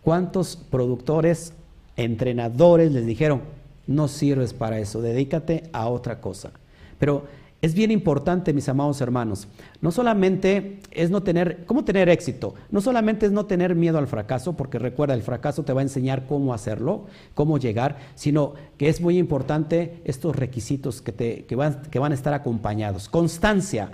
[0.03, 1.53] ¿cuántos productores,
[1.97, 3.41] entrenadores les dijeron,
[3.87, 6.51] no sirves para eso, dedícate a otra cosa?
[6.99, 7.25] Pero
[7.59, 9.47] es bien importante, mis amados hermanos.
[9.81, 12.53] No solamente es no tener, ¿cómo tener éxito?
[12.69, 15.83] No solamente es no tener miedo al fracaso, porque recuerda, el fracaso te va a
[15.83, 21.55] enseñar cómo hacerlo, cómo llegar, sino que es muy importante estos requisitos que, te, que,
[21.55, 23.09] van, que van a estar acompañados.
[23.09, 23.89] Constancia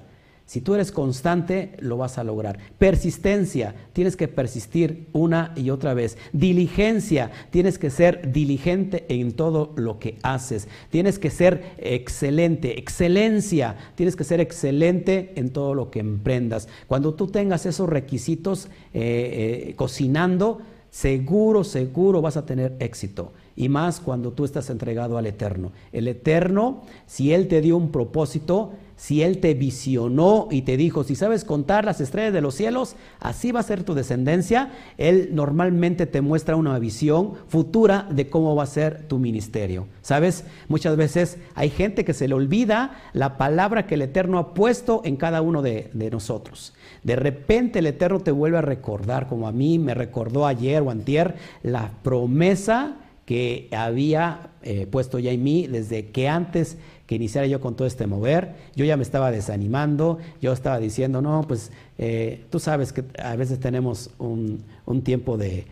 [0.45, 2.59] si tú eres constante, lo vas a lograr.
[2.77, 6.17] Persistencia, tienes que persistir una y otra vez.
[6.33, 10.67] Diligencia, tienes que ser diligente en todo lo que haces.
[10.89, 12.77] Tienes que ser excelente.
[12.77, 16.67] Excelencia, tienes que ser excelente en todo lo que emprendas.
[16.87, 23.31] Cuando tú tengas esos requisitos eh, eh, cocinando, seguro, seguro vas a tener éxito.
[23.55, 25.71] Y más cuando tú estás entregado al Eterno.
[25.91, 31.03] El Eterno, si Él te dio un propósito, si Él te visionó y te dijo,
[31.03, 35.31] si sabes contar las estrellas de los cielos, así va a ser tu descendencia, Él
[35.33, 39.87] normalmente te muestra una visión futura de cómo va a ser tu ministerio.
[40.01, 40.45] ¿Sabes?
[40.69, 45.01] Muchas veces hay gente que se le olvida la palabra que el Eterno ha puesto
[45.03, 46.73] en cada uno de, nosotros.
[47.03, 50.91] De repente el Eterno te vuelve a recordar, como a mí me recordó ayer o
[50.91, 57.47] antier, la promesa que había eh, puesto ya en mí desde que antes que iniciara
[57.47, 58.53] yo con todo este mover.
[58.75, 63.35] Yo ya me estaba desanimando, yo estaba diciendo, no, pues eh, tú sabes que a
[63.35, 64.63] veces tenemos un,
[65.03, 65.65] tiempo de,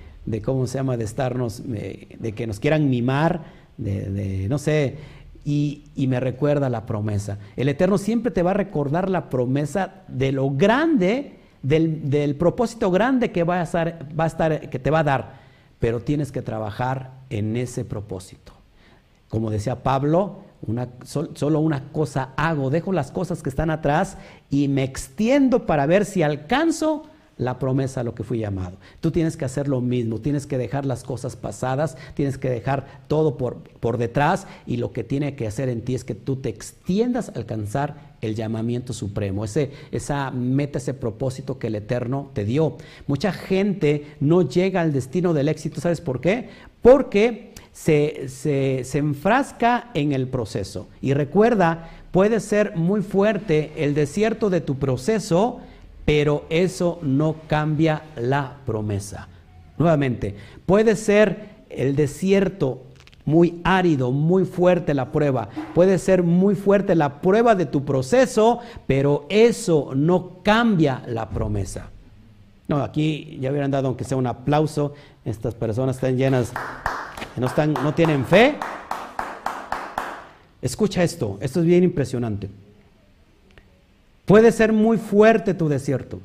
[0.44, 3.44] ¿cómo se llama?, de estarnos, eh, de que nos quieran mimar,
[3.78, 4.98] de, no sé,
[5.44, 7.40] y, me recuerda la promesa.
[7.56, 13.32] El Eterno siempre te va a recordar la promesa de lo grande, del, propósito grande
[13.32, 15.40] que va a, estar, va a estar, que te va a dar,
[15.80, 18.54] pero tienes que trabajar en ese propósito.
[19.30, 24.18] Como decía Pablo, una, solo una cosa hago, dejo las cosas que están atrás
[24.50, 27.06] y me extiendo para ver si alcanzo
[27.38, 28.78] la promesa a lo que fui llamado.
[29.00, 33.02] Tú tienes que hacer lo mismo, tienes que dejar las cosas pasadas, tienes que dejar
[33.08, 36.36] todo por, por detrás y lo que tiene que hacer en ti es que tú
[36.36, 42.30] te extiendas a alcanzar el llamamiento supremo, ese, esa meta, ese propósito que el Eterno
[42.34, 42.78] te dio.
[43.08, 46.50] Mucha gente no llega al destino del éxito, ¿sabes por qué?
[46.82, 50.88] Porque se, se, enfrasca en el proceso.
[51.02, 55.60] Y recuerda, puede ser muy fuerte el desierto de tu proceso,
[56.06, 59.30] pero eso no cambia la promesa.
[59.78, 62.84] Nuevamente, puede ser el desierto
[63.26, 65.50] muy árido, muy fuerte la prueba.
[65.74, 71.92] Puede ser muy fuerte la prueba de tu proceso, pero eso no cambia la promesa.
[72.68, 74.94] No, aquí ya hubieran dado aunque sea un aplauso.
[75.26, 76.54] Estas personas están llenas
[77.38, 78.56] no, están, no tienen fe.
[80.62, 82.50] Escucha esto, esto es bien impresionante.
[84.26, 86.20] Puede ser muy fuerte tu desierto,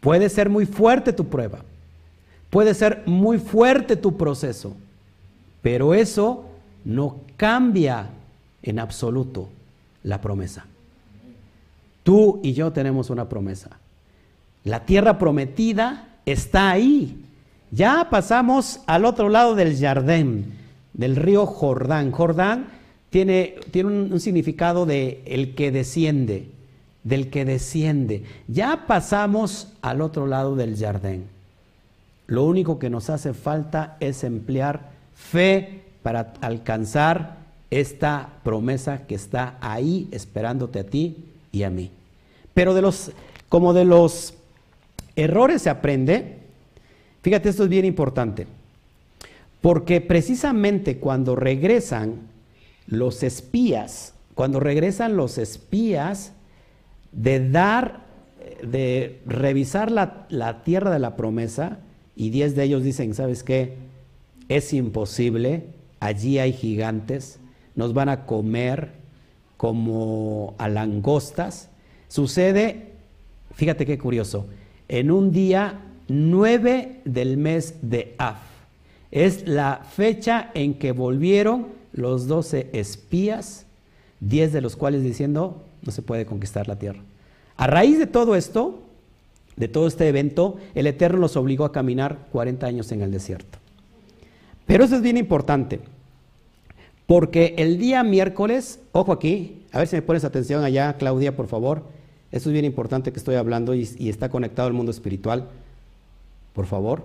[0.00, 1.60] Puede ser muy fuerte tu prueba,
[2.50, 4.74] puede ser muy fuerte tu proceso,
[5.62, 6.44] pero eso
[6.84, 8.10] no cambia
[8.64, 9.48] en absoluto
[10.02, 10.66] la promesa.
[12.02, 13.78] Tú y yo tenemos una promesa.
[14.64, 17.24] La tierra prometida está ahí.
[17.70, 20.54] Ya pasamos al otro lado del jardín,
[20.92, 22.12] del río Jordán.
[22.12, 22.66] Jordán
[23.10, 26.48] tiene, tiene un, significado de el que desciende,
[27.02, 28.24] del que desciende.
[28.46, 31.24] Ya pasamos al otro lado del jardín.
[32.26, 37.36] Lo único que nos hace falta es emplear fe para alcanzar
[37.70, 41.90] esta promesa que está ahí esperándote a ti y a mí.
[42.54, 43.12] Pero de los,
[43.48, 44.34] como de los
[45.16, 46.38] errores se aprende,
[47.22, 48.46] fíjate, esto es bien importante,
[49.60, 52.20] porque precisamente cuando regresan
[52.86, 56.32] los espías, cuando regresan los espías
[57.12, 58.00] de dar,
[58.62, 61.78] de revisar la, la tierra de la promesa,
[62.16, 63.74] y diez de ellos dicen, ¿sabes qué?
[64.48, 65.64] Es imposible,
[66.00, 67.38] allí hay gigantes,
[67.74, 68.90] nos van a comer
[69.56, 71.68] como a langostas.
[72.08, 72.88] Sucede,
[73.54, 74.46] fíjate qué curioso,
[74.92, 78.36] en un día 9 del mes de Af.
[79.10, 83.64] Es la fecha en que volvieron los doce espías,
[84.20, 87.00] diez de los cuales diciendo, no se puede conquistar la tierra.
[87.56, 88.82] A raíz de todo esto,
[89.56, 93.58] de todo este evento, el Eterno los obligó a caminar 40 años en el desierto.
[94.66, 95.80] Pero eso es bien importante.
[97.06, 101.46] Porque el día miércoles, ojo aquí, a ver si me pones atención allá, Claudia, por
[101.46, 101.82] favor.
[102.32, 105.48] Esto es bien importante que estoy hablando y, y está conectado al mundo espiritual.
[106.54, 107.04] Por favor.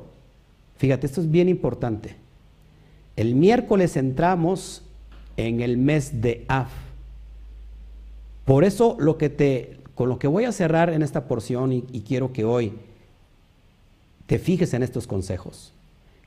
[0.78, 2.16] Fíjate, esto es bien importante.
[3.16, 4.84] El miércoles entramos
[5.36, 6.70] en el mes de Af.
[8.46, 12.02] Por eso lo que te, con lo que voy a cerrar en esta porción y
[12.02, 12.74] quiero que hoy
[14.28, 15.74] te fijes en estos consejos,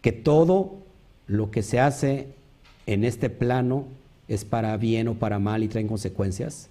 [0.02, 0.78] que todo
[1.26, 2.28] lo que se hace
[2.86, 3.84] en este plano
[4.26, 6.68] es para bien o para mal y traen consecuencias.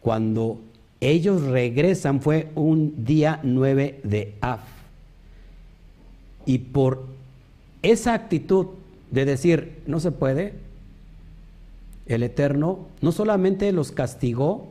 [0.00, 0.58] Cuando
[1.04, 4.60] ellos regresan fue un día 9 de Af.
[6.46, 7.06] Y por
[7.82, 8.68] esa actitud
[9.10, 10.54] de decir, no se puede,
[12.06, 14.68] el Eterno no solamente los castigó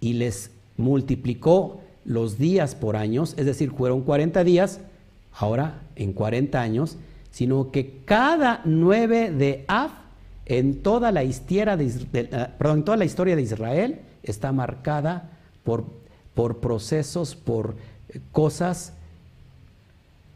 [0.00, 4.80] y les multiplicó los días por años, es decir, fueron 40 días,
[5.32, 6.98] ahora en 40 años,
[7.32, 9.90] sino que cada nueve de Af
[10.46, 15.30] en toda la eh, perdón, en toda la historia de Israel está marcada
[16.34, 17.76] por, procesos, por
[18.08, 18.94] eh, cosas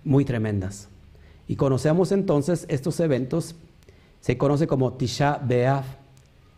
[0.04, 0.88] muy tremendas.
[1.48, 3.54] Y conocemos entonces estos eventos,
[4.20, 5.84] se conoce como Tisha B'Av.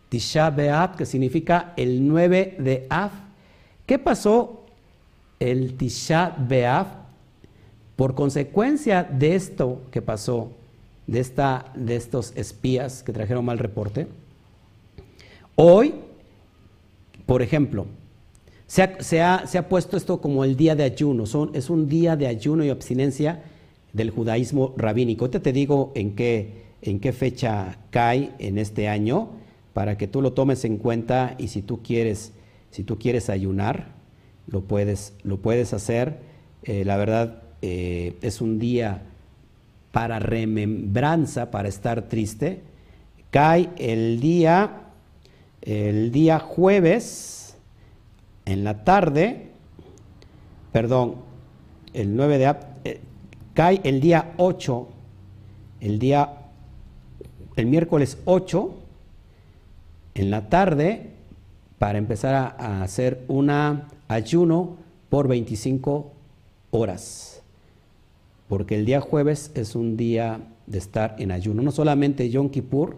[0.09, 3.11] Tisha B'Av, que significa el 9 de Av.
[3.85, 4.65] ¿Qué pasó
[5.39, 6.87] el Tisha B'Av?
[7.95, 10.51] Por consecuencia de esto que pasó,
[11.07, 14.07] de, esta, de estos espías que trajeron mal reporte,
[15.55, 15.95] hoy,
[17.25, 17.87] por ejemplo,
[18.67, 18.81] se
[19.21, 22.27] ha, se ha, puesto esto como el día de ayuno, Son, es un día de
[22.27, 23.43] ayuno y abstinencia
[23.93, 25.29] del judaísmo rabínico.
[25.29, 29.29] Te, te digo en qué, en qué fecha cae en este año
[29.73, 32.31] para que tú lo tomes en cuenta y si tú quieres,
[32.71, 33.89] si tú quieres ayunar,
[34.47, 36.17] lo puedes, lo puedes hacer.
[36.63, 39.03] Eh, la verdad, eh, es un día
[39.91, 42.61] para remembranza, para estar triste,
[43.31, 44.87] cae el día,
[45.61, 47.44] el día jueves
[48.45, 49.49] en la tarde,
[50.71, 51.15] perdón,
[51.93, 52.99] el 9 de eh,
[53.53, 54.87] cae el día 8,
[55.81, 56.33] el día,
[57.55, 58.75] el miércoles 8,
[60.15, 61.11] en la tarde,
[61.79, 63.49] para empezar a, hacer un
[64.07, 64.77] ayuno
[65.09, 66.11] por 25
[66.71, 67.35] horas
[68.47, 71.61] porque el día jueves es un día de estar en ayuno.
[71.61, 72.97] No solamente Yom Kippur,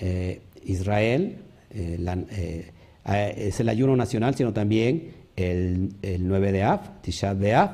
[0.00, 1.38] eh, Israel,
[1.70, 1.98] eh,
[2.30, 2.70] eh,
[3.04, 7.70] es el ayuno nacional, sino también el, 9 de Av, Tisha de Av.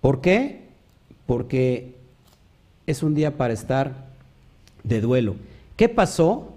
[0.00, 0.62] ¿Por qué?
[1.26, 1.94] Porque
[2.86, 4.08] es un día para estar
[4.82, 5.36] de duelo.
[5.76, 6.54] ¿Qué pasó?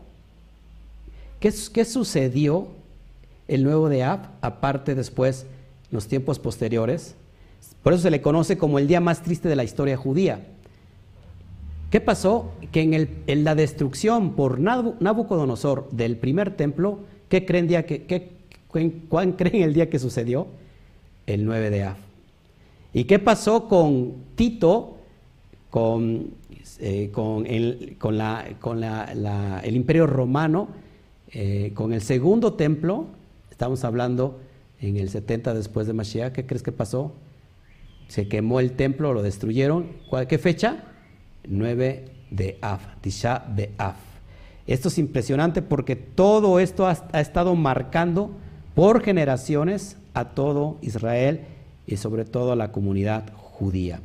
[1.39, 2.67] ¿Qué, qué sucedió
[3.47, 5.45] el 9 de Av, aparte después,
[5.91, 7.15] los tiempos posteriores?
[7.81, 10.39] Por eso se le conoce como el día más triste de la historia judía.
[11.93, 12.51] ¿Qué pasó?
[12.71, 12.81] Que
[13.27, 17.01] en, la destrucción por Nabucodonosor del primer templo,
[17.33, 18.29] ¿qué creen, día que,
[19.09, 20.45] ¿cuán creen el día que sucedió?
[21.25, 21.97] El 9 de Av.
[22.93, 24.97] ¿Y qué pasó con Tito,
[25.71, 26.29] con,
[26.79, 30.67] eh, con, el, con, la, con la, el imperio romano,
[31.31, 33.07] eh, con el segundo templo?
[33.49, 34.39] Estamos hablando
[34.79, 36.33] en el 70 después de Mashiach.
[36.33, 37.13] ¿Qué crees que pasó?
[38.09, 39.87] se quemó el templo, lo destruyeron.
[40.29, 40.83] ¿Qué fecha?
[41.47, 44.12] 9 de Av, Tisha de Av.
[44.67, 48.31] Esto es impresionante porque todo esto ha, estado marcando
[48.75, 51.41] por generaciones a todo Israel
[51.85, 53.99] y sobre todo a la comunidad judía.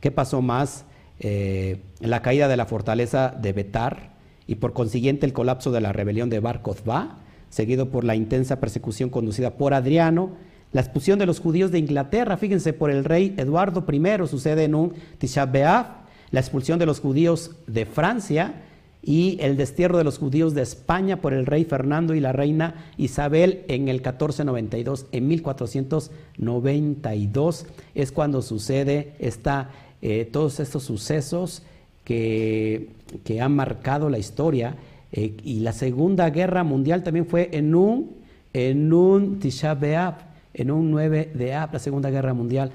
[0.00, 0.84] ¿Qué pasó más?
[1.20, 4.14] Eh, la caída de la fortaleza de Betar
[4.46, 7.18] y por consiguiente el colapso de la rebelión de Bar Kokhba,
[7.50, 10.32] seguido por la intensa persecución conducida por Adriano,
[10.72, 14.74] la expulsión de los judíos de Inglaterra, fíjense, por el rey Eduardo I, sucede en
[14.74, 15.86] un Tisha B'Av,
[16.32, 18.63] la expulsión de los judíos de Francia,
[19.06, 22.86] y el destierro de los judíos de España por el rey Fernando y la reina
[22.96, 25.04] Isabel en el 1492.
[25.12, 29.68] En 1492 es cuando sucede esta,
[30.00, 31.64] eh, todos estos sucesos
[32.04, 32.88] que,
[33.24, 34.76] que, han marcado la historia.
[35.12, 38.12] Eh, y la Segunda Guerra Mundial también fue en un,
[38.54, 40.14] en un Tisha B'Av,
[40.54, 42.70] en un 9 de Ab, la Segunda Guerra Mundial.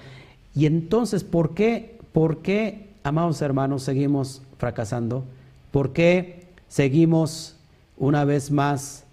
[0.54, 5.26] Y entonces, ¿por qué, por qué, amados hermanos, seguimos fracasando?
[5.72, 7.56] ¿Por qué seguimos
[7.98, 9.06] una vez más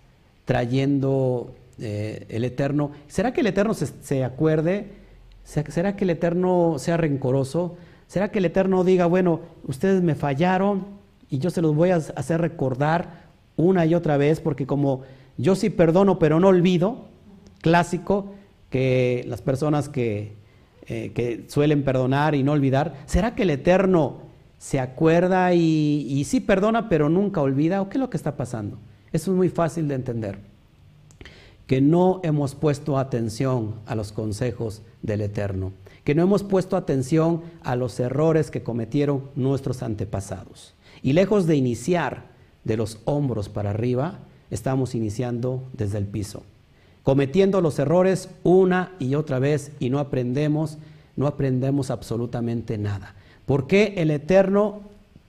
[0.44, 2.92] trayendo eh, el Eterno?
[3.08, 4.92] ¿Será que el Eterno se, acuerde?
[5.44, 7.76] ¿Será que el Eterno sea rencoroso?
[8.06, 10.86] ¿Será que el Eterno diga, bueno, ustedes me fallaron
[11.28, 13.26] y yo se los voy a hacer recordar
[13.56, 14.40] una y otra vez?
[14.40, 15.02] Porque como
[15.36, 17.08] yo sí perdono pero no olvido,
[17.60, 18.32] clásico,
[18.70, 20.32] que las personas que,
[20.86, 24.25] eh, que suelen perdonar y no olvidar, ¿será que el Eterno
[24.58, 28.78] se acuerda y, sí perdona, pero nunca olvida, ¿o qué es lo que está pasando?
[29.12, 30.38] Eso es muy fácil de entender.
[31.66, 35.72] Que no hemos puesto atención a los consejos del Eterno,
[36.04, 40.74] que no hemos puesto atención a los errores que cometieron nuestros antepasados.
[41.02, 42.24] Y lejos de iniciar
[42.64, 46.44] de los hombros para arriba, estamos iniciando desde el piso,
[47.02, 50.78] cometiendo los errores una y otra vez y no aprendemos,
[51.16, 53.15] no aprendemos absolutamente nada.
[53.46, 54.80] ¿Por qué el Eterno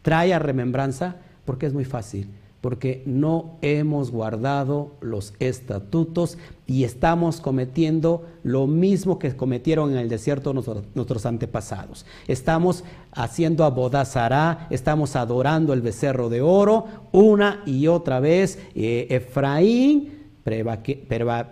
[0.01, 1.17] trae a remembranza?
[1.45, 2.27] Porque es muy fácil,
[2.61, 10.09] porque no hemos guardado los estatutos y estamos cometiendo lo mismo que cometieron en el
[10.09, 12.07] desierto nuestros, antepasados.
[12.27, 18.57] Estamos haciendo abodazará, estamos adorando el becerro de oro una y otra vez.
[18.73, 20.17] Eh, Efraín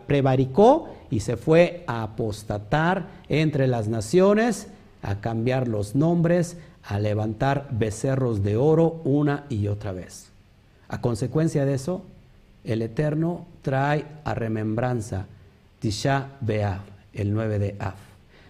[0.08, 4.70] prevaricó y se fue a apostatar entre las naciones
[5.06, 10.30] a cambiar los nombres, a levantar becerros de oro una y otra vez.
[10.88, 12.04] A consecuencia de eso,
[12.64, 15.28] el Eterno trae a remembranza
[15.80, 16.82] Tisha B'Av,
[17.14, 17.94] el 9 de Av.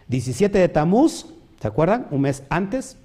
[0.07, 1.25] 17 de Tamuz,
[1.59, 2.07] ¿se acuerdan?
[2.11, 2.95] Un mes antes.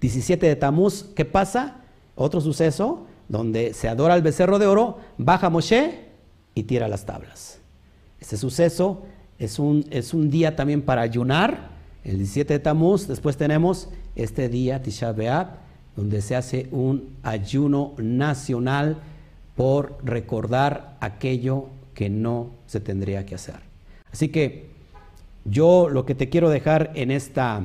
[0.00, 1.80] 17 de Tamuz, ¿qué pasa?
[2.14, 6.10] Otro suceso donde se adora el becerro de oro, baja Moshe
[6.54, 7.58] y tira las tablas.
[8.20, 9.02] Ese suceso
[9.40, 11.71] es un, es un día también para ayunar,
[12.04, 15.48] el 17 de Tamuz, después tenemos este día, Tisha B'Av,
[15.96, 18.98] donde se hace un ayuno nacional
[19.56, 23.56] por recordar aquello que no se tendría que hacer.
[24.10, 24.66] Así que
[25.44, 27.62] yo lo que te quiero dejar en esta,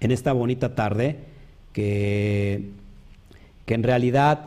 [0.00, 1.18] en esta bonita tarde,
[1.72, 2.70] que,
[3.66, 4.46] que en realidad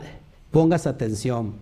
[0.50, 1.54] pongas atención,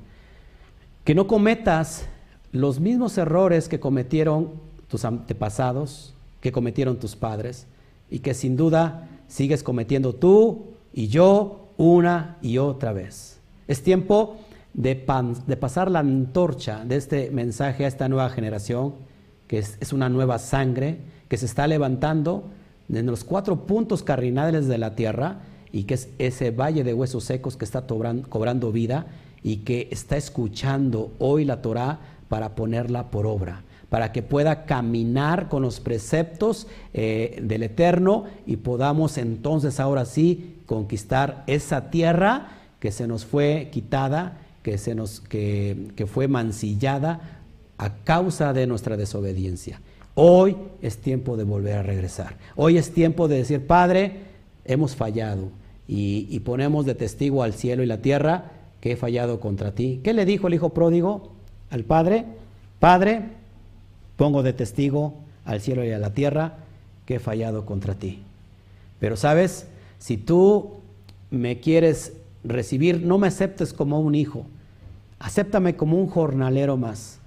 [1.05, 2.07] que no cometas
[2.53, 4.53] los mismos errores que cometieron
[4.89, 6.16] tus antepasados,
[6.47, 7.67] que cometieron tus padres
[8.09, 13.41] y que sin duda sigues cometiendo tú y yo una y otra vez.
[13.67, 14.37] Es tiempo
[14.73, 15.05] de,
[15.45, 18.95] de pasar la antorcha de este mensaje a esta nueva generación,
[19.49, 22.45] que es, una nueva sangre que se está levantando
[22.89, 25.41] en los cuatro puntos cardinales de la tierra
[25.73, 29.07] y que es ese valle de huesos secos que está cobrando vida
[29.43, 35.49] y que está escuchando hoy la Torah para ponerla por obra para que pueda caminar
[35.49, 42.49] con los preceptos eh, del Eterno y podamos entonces ahora sí conquistar esa tierra
[42.81, 47.41] que se nos fue quitada, que, se nos, que, fue mancillada
[47.79, 49.81] a causa de nuestra desobediencia.
[50.15, 52.37] Hoy es tiempo de volver a regresar.
[52.57, 54.21] Hoy es tiempo de decir, Padre,
[54.65, 55.51] hemos fallado
[55.87, 60.01] y, y, ponemos de testigo al cielo y la tierra que he fallado contra ti.
[60.03, 61.31] ¿Qué le dijo el hijo pródigo
[61.71, 62.25] al Padre?
[62.81, 63.23] Padre,
[64.17, 65.15] Pongo de testigo
[65.45, 66.55] al cielo y a la tierra
[67.05, 68.21] que he fallado contra ti.
[68.99, 69.67] Pero sabes,
[69.99, 70.75] si tú
[71.31, 72.15] me quieres
[72.45, 74.47] recibir, no me aceptes como un hijo,
[75.19, 77.19] acéptame como un jornalero más.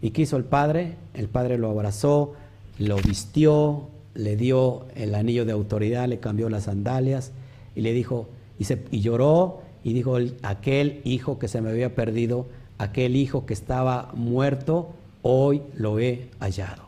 [0.00, 0.96] ¿Y qué hizo el padre?
[1.14, 2.34] El padre lo abrazó,
[2.78, 7.32] lo vistió, le dio el anillo de autoridad, le cambió las sandalias
[7.74, 12.46] y le dijo, y, y lloró y dijo, aquel hijo que se me había perdido,
[12.78, 14.90] aquel hijo que estaba muerto,
[15.22, 16.82] hoy lo he hallado.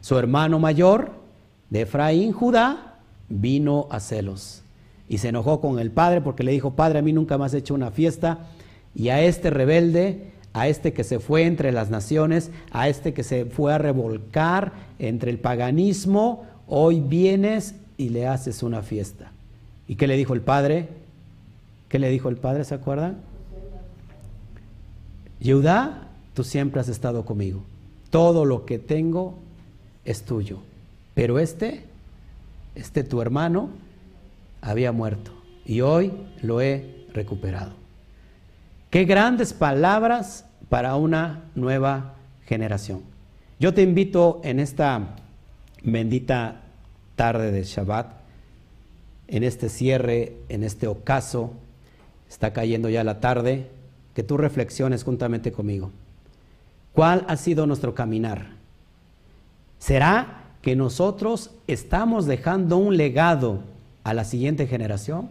[0.00, 1.12] Su hermano mayor
[1.70, 2.96] de Efraín, Judá,
[3.28, 4.62] vino a celos.
[5.08, 7.54] Y se enojó con el padre porque le dijo, padre, a mí nunca me has
[7.54, 8.38] hecho una fiesta.
[8.94, 13.22] Y a este rebelde, a este que se fue entre las naciones, a este que
[13.22, 19.32] se fue a revolcar entre el paganismo, hoy vienes y le haces una fiesta.
[19.86, 20.88] ¿Y qué le dijo el padre?
[21.88, 22.64] ¿Qué le dijo el padre?
[22.64, 23.16] ¿Se acuerdan?
[25.42, 26.07] Judá,
[26.38, 27.64] tú siempre has estado conmigo.
[28.10, 29.34] Todo lo que tengo
[30.04, 30.60] es tuyo.
[31.14, 31.82] Pero este,
[32.76, 33.70] este tu hermano,
[34.60, 35.32] había muerto
[35.66, 37.72] y hoy lo he recuperado.
[38.88, 42.14] Qué grandes palabras para una nueva
[42.46, 43.02] generación.
[43.58, 45.16] Yo te invito en esta
[45.82, 46.60] bendita
[47.16, 48.12] tarde de Shabbat,
[49.26, 51.54] en este cierre, en este ocaso,
[52.30, 53.66] está cayendo ya la tarde,
[54.14, 55.90] que tú reflexiones juntamente conmigo.
[56.98, 58.46] ¿Cuál ha sido nuestro caminar?
[59.78, 63.60] ¿Será que nosotros estamos dejando un legado
[64.02, 65.28] a la siguiente generación?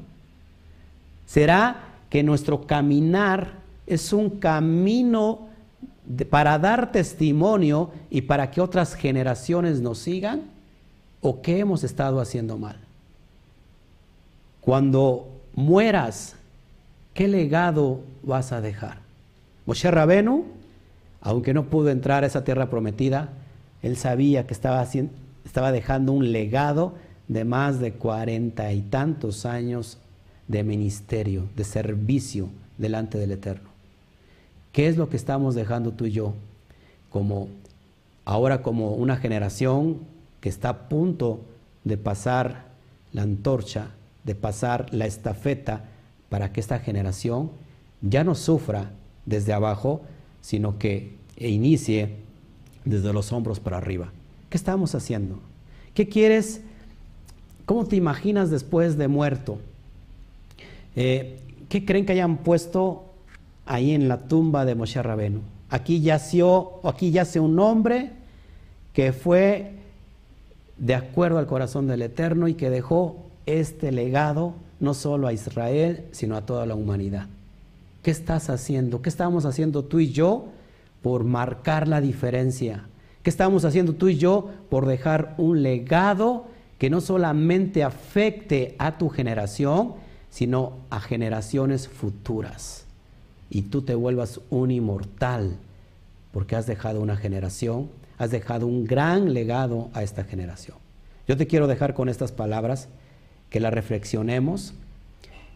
[1.25, 3.55] ¿Será que nuestro caminar
[3.85, 5.49] es un camino
[6.29, 10.43] para dar testimonio y para que otras generaciones nos sigan?
[11.19, 12.77] ¿O qué hemos estado haciendo mal?
[14.61, 16.37] Cuando mueras,
[17.13, 18.99] ¿qué legado vas a dejar?
[19.65, 20.55] Moshe Rabenu,
[21.21, 23.29] aunque no pudo entrar a esa tierra prometida,
[23.81, 25.11] él sabía que estaba, haciendo,
[25.45, 26.95] estaba dejando un legado
[27.27, 29.97] de más de cuarenta y tantos años
[30.47, 33.69] de ministerio, de servicio delante del Eterno.
[34.71, 36.33] ¿Qué es lo que estamos dejando tú y yo
[37.09, 37.49] como
[38.25, 39.99] ahora como una generación
[40.41, 41.39] que está a punto
[41.83, 42.65] de pasar
[43.13, 43.91] la antorcha,
[44.23, 45.85] de pasar la estafeta
[46.29, 47.51] para que esta generación
[48.01, 48.91] ya no sufra
[49.25, 50.01] desde abajo,
[50.47, 52.15] sino que inicie
[52.85, 54.13] desde los hombros para arriba?
[54.49, 55.39] ¿Qué estamos haciendo?
[55.93, 56.61] ¿Qué quieres
[57.67, 59.57] ¿Cómo te imaginas después de muerto?
[60.95, 61.37] Eh,
[61.67, 63.03] ¿Qué creen que hayan puesto
[63.65, 65.41] ahí en la tumba de Moshe Rabenu?
[65.69, 68.11] Aquí yació, aquí yace un hombre
[68.93, 69.73] que fue
[70.77, 76.05] de acuerdo al corazón del Eterno y que dejó este legado no solo a Israel,
[76.13, 77.27] sino a toda la humanidad.
[78.07, 79.01] ¿Qué estás haciendo?
[79.01, 80.45] ¿Qué estamos haciendo tú y yo
[81.01, 82.85] por marcar la diferencia?
[83.21, 86.45] ¿Qué estamos haciendo tú y yo por dejar un legado
[86.77, 89.95] que no solamente afecte a tu generación,
[90.29, 92.85] sino a generaciones futuras.
[93.49, 95.57] Y tú te vuelvas un inmortal,
[96.31, 100.77] porque has dejado una generación, has dejado un gran legado a esta generación.
[101.27, 102.87] Yo te quiero dejar con estas palabras,
[103.49, 104.75] que las reflexionemos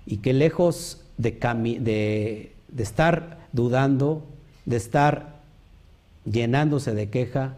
[0.05, 4.23] y que lejos de, estar dudando,
[4.65, 5.39] de estar
[6.25, 7.55] llenándose de queja,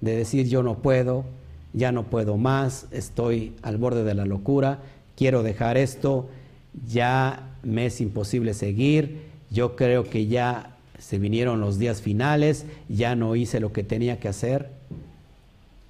[0.00, 1.24] de decir yo no puedo,
[1.72, 4.78] ya no puedo más, estoy al borde de la locura,
[5.16, 6.28] quiero dejar esto,
[6.86, 13.16] ya me es imposible seguir, yo creo que ya se vinieron los días finales, ya
[13.16, 14.70] no hice lo que tenía que hacer.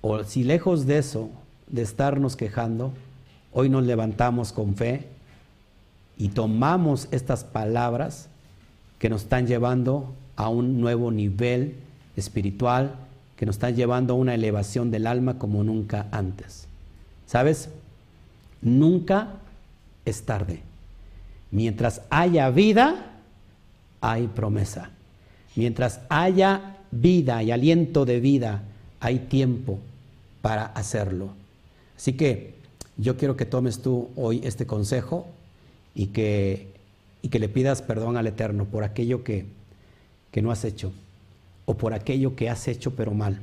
[0.00, 1.30] O si lejos de eso,
[1.68, 2.92] de estarnos quejando,
[3.52, 5.06] hoy nos levantamos con fe
[6.20, 8.28] y tomamos estas palabras
[8.98, 11.76] que nos están llevando a un nuevo nivel
[12.14, 12.94] espiritual,
[13.36, 16.66] que nos están llevando a una elevación del alma como nunca antes.
[17.26, 17.70] ¿Sabes?
[18.60, 19.28] Nunca
[20.04, 20.60] es tarde.
[21.50, 23.12] Mientras haya vida,
[24.02, 24.90] hay promesa.
[25.56, 28.60] Mientras haya vida y aliento de vida,
[29.00, 29.78] hay tiempo
[30.42, 31.30] para hacerlo.
[31.96, 32.56] Así que
[32.98, 35.26] yo quiero que tomes tú hoy este consejo
[36.00, 36.68] y que,
[37.20, 39.44] y que le pidas perdón al Eterno por aquello que,
[40.30, 40.94] que no has hecho
[41.66, 43.38] o por aquello que has hecho pero mal.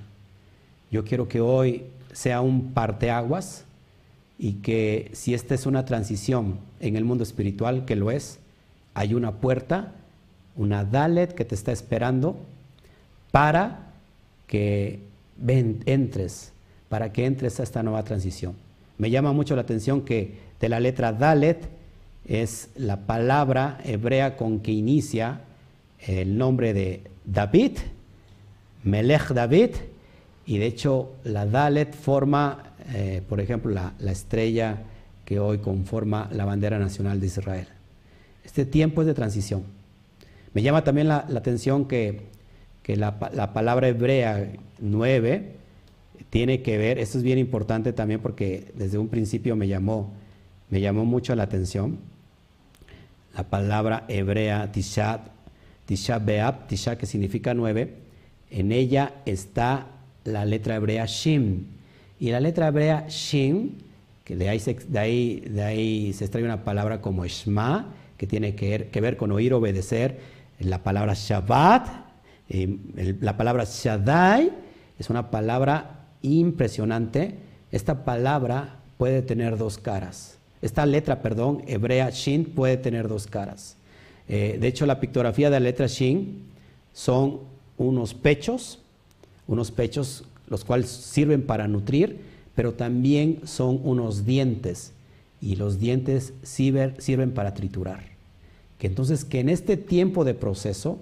[0.89, 1.84] Yo quiero que hoy
[2.14, 3.64] sea un parteaguas
[4.39, 8.39] y que si esta es una transición en el mundo espiritual, que lo es,
[8.95, 9.93] hay una puerta,
[10.55, 12.38] una Dalet que te está esperando
[13.30, 13.91] para
[14.47, 14.99] que
[15.45, 16.53] entres,
[16.89, 18.55] para que entres a esta nueva transición.
[18.97, 21.76] Me llama mucho la atención que de la letra Dalet
[22.28, 25.41] es la palabra hebrea con que inicia
[25.99, 27.78] el nombre de David,
[28.84, 29.71] Melech David,
[30.45, 34.78] y de hecho la Dalet forma, eh, por ejemplo, la, estrella
[35.25, 37.67] que hoy conforma la bandera nacional de Israel.
[38.45, 39.63] Este tiempo es de transición.
[40.53, 42.23] Me llama también la, atención que,
[42.88, 43.19] la,
[43.53, 45.51] palabra hebrea 9
[46.30, 50.13] tiene que ver, esto es bien importante también porque desde un principio me llamó,
[50.69, 51.99] me llamó mucho la atención,
[53.38, 55.19] la palabra hebrea Tisha,
[55.85, 57.93] Tisha Beab, Tisha que significa nueve,
[58.49, 59.85] en ella está
[60.23, 61.67] la letra hebrea Shin,
[62.19, 63.77] Y la letra hebrea Shin,
[64.23, 68.25] que de ahí se, de ahí, de ahí se extrae una palabra como Shma, que
[68.25, 70.19] tiene que ver, que ver con oír, obedecer.
[70.59, 71.88] La palabra Shabbat,
[72.49, 72.75] eh,
[73.21, 74.51] la palabra Shaddai,
[74.97, 77.35] es una palabra impresionante.
[77.71, 80.36] Esta palabra puede tener dos caras.
[80.62, 83.76] Esta letra, perdón, hebrea Shin puede tener dos caras.
[84.28, 86.43] Eh, de hecho, la pictografía de la letra Shin
[86.93, 87.39] son
[87.78, 88.80] unos pechos,
[89.47, 92.20] unos pechos los cuales sirven para nutrir,
[92.55, 94.93] pero también son unos dientes
[95.41, 98.03] y los dientes sirven, para triturar.
[98.80, 100.97] Que entonces que en este tiempo de proceso,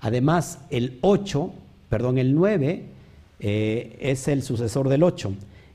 [0.00, 1.52] además el 8,
[1.90, 2.82] perdón, el 9
[3.40, 5.34] eh, es el sucesor del 8.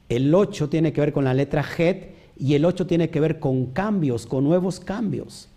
[0.10, 3.40] El 8 tiene que ver con la letra Het y el 8 tiene que ver
[3.40, 5.50] con cambios, con nuevos cambios.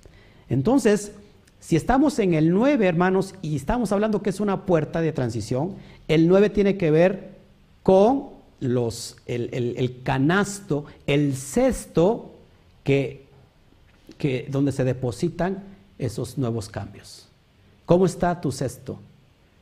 [0.49, 1.13] Entonces,
[1.61, 5.77] si estamos en el 9, hermanos, y estamos hablando que es una puerta de transición,
[6.09, 7.31] el 9 tiene que ver
[7.85, 12.33] con los, el, canasto, el cesto
[12.83, 13.27] que,
[14.19, 15.63] que, donde se depositan
[15.99, 17.29] esos nuevos cambios.
[17.87, 18.99] ¿Cómo está tu cesto?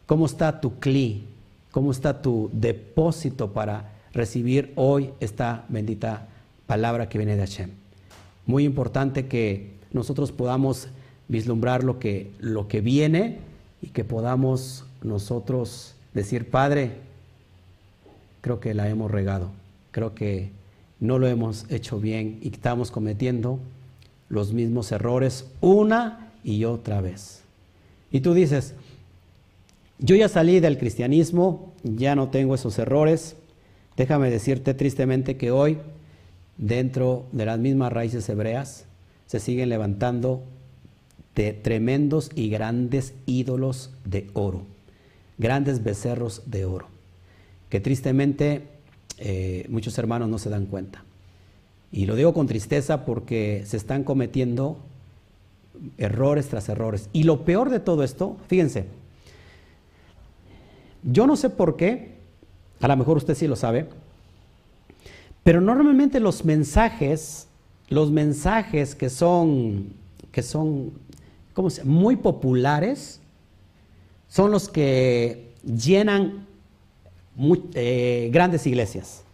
[0.06, 1.24] ¿Cómo está tu cli?
[1.70, 6.28] ¿Cómo está tu depósito para recibir hoy esta bendita
[6.70, 7.70] palabra que viene de Hashem?
[8.46, 10.86] Muy importante que nosotros podamos
[11.26, 13.38] vislumbrar lo que, lo que viene
[13.82, 16.92] y que podamos nosotros decir, Padre,
[18.40, 19.50] creo que la hemos regado,
[19.90, 20.52] creo que
[21.00, 23.58] no lo hemos hecho bien y estamos cometiendo
[24.28, 27.42] los mismos errores una y otra vez.
[28.12, 28.74] Y tú dices,
[29.98, 33.34] yo ya salí del cristianismo, ya no tengo esos errores.
[33.96, 35.78] Déjame decirte tristemente que hoy,
[36.60, 38.84] dentro de las mismas raíces hebreas,
[39.26, 40.42] se siguen levantando
[41.34, 44.62] de tremendos y grandes ídolos de oro,
[45.38, 46.86] grandes becerros de oro,
[47.70, 48.68] que tristemente
[49.18, 51.02] eh, muchos hermanos no se dan cuenta.
[51.92, 54.76] Y lo digo con tristeza porque se están cometiendo
[55.96, 57.08] errores tras errores.
[57.12, 58.84] Y lo peor de todo esto, fíjense,
[61.02, 62.16] yo no sé por qué,
[62.80, 63.86] a lo mejor usted sí lo sabe,
[65.42, 67.46] pero normalmente los mensajes,
[67.88, 69.94] los mensajes que son,
[70.32, 70.92] que son
[71.54, 73.20] ¿cómo se, muy populares
[74.28, 76.46] son los que llenan
[77.74, 79.24] eh, grandes iglesias.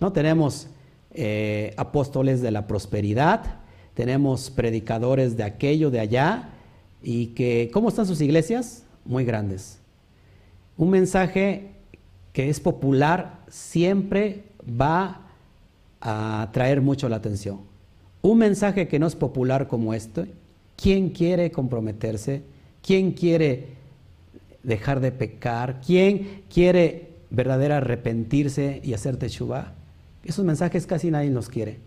[0.00, 0.12] ¿no?
[0.12, 0.68] Tenemos
[1.12, 3.58] eh, apóstoles de la prosperidad,
[3.94, 6.50] tenemos predicadores de aquello, de allá,
[7.02, 8.84] y que, ¿cómo están sus iglesias?
[9.04, 9.78] Muy grandes.
[10.76, 11.72] Un mensaje
[12.32, 15.29] que es popular siempre va
[16.00, 17.60] a traer mucho la atención.
[18.22, 20.28] Un mensaje que no es popular como este
[20.80, 22.42] ¿Quién quiere comprometerse?
[22.82, 23.68] ¿Quién quiere
[24.62, 25.80] dejar de pecar?
[25.84, 29.74] ¿Quién quiere verdadera arrepentirse y hacer teshuva?
[30.24, 31.78] Esos mensajes casi nadie los quiere.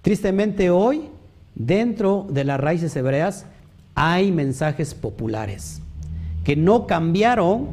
[0.00, 1.02] Tristemente hoy,
[1.54, 3.44] dentro de las raíces hebreas,
[3.94, 5.82] hay mensajes populares
[6.44, 7.68] que no cambiaron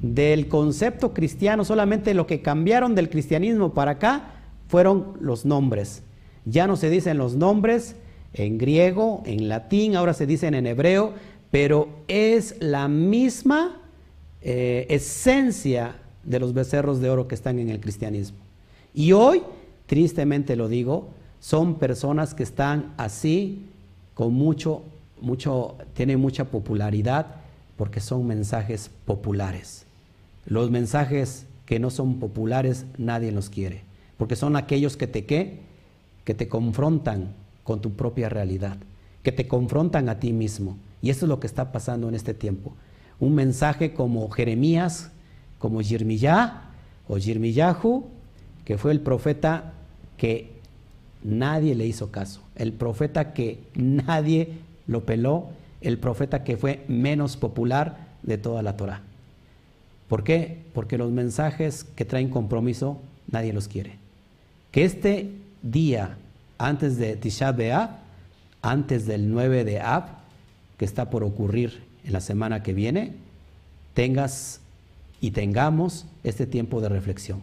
[0.00, 4.41] del concepto cristiano, solamente lo que cambiaron del cristianismo para acá
[4.72, 6.02] fueron los nombres.
[6.46, 7.94] Ya no se dicen los nombres,
[8.32, 11.12] en griego, en latín, ahora se dicen en hebreo,
[11.50, 13.76] pero es la misma
[14.40, 18.38] eh, esencia de los becerros de oro que están en el cristianismo.
[18.94, 19.42] Y hoy,
[19.84, 23.66] tristemente lo digo, son personas que están así,
[24.14, 24.84] con mucho,
[25.20, 27.26] mucho, tienen mucha popularidad,
[27.76, 29.84] porque son mensajes populares.
[30.46, 33.91] Los mensajes que no son populares, nadie los quiere,
[34.22, 35.58] porque son aquellos que te, ¿qué?
[36.22, 38.76] que te confrontan con tu propia realidad,
[39.24, 40.76] que te confrontan a ti mismo.
[41.02, 42.72] Y eso es lo que está pasando en este tiempo.
[43.18, 45.10] Un mensaje como Jeremías,
[45.58, 46.70] como Yirmiyah
[47.08, 48.04] o Yirmiyahu,
[48.64, 49.72] que fue el profeta
[50.16, 50.52] que
[51.24, 54.52] nadie le hizo caso, el profeta que nadie
[54.86, 55.48] lo peló,
[55.80, 59.02] el profeta que fue menos popular de toda la Torah.
[60.06, 60.58] ¿Por qué?
[60.74, 64.01] Porque los mensajes que traen compromiso nadie los quiere.
[64.72, 65.30] Que este
[65.62, 66.16] día
[66.56, 67.90] antes de Tisha B'Av,
[68.62, 70.04] antes del 9 de Ab,
[70.78, 73.12] que está por ocurrir en la semana que viene,
[73.92, 74.60] tengas
[75.20, 77.42] y tengamos este tiempo de reflexión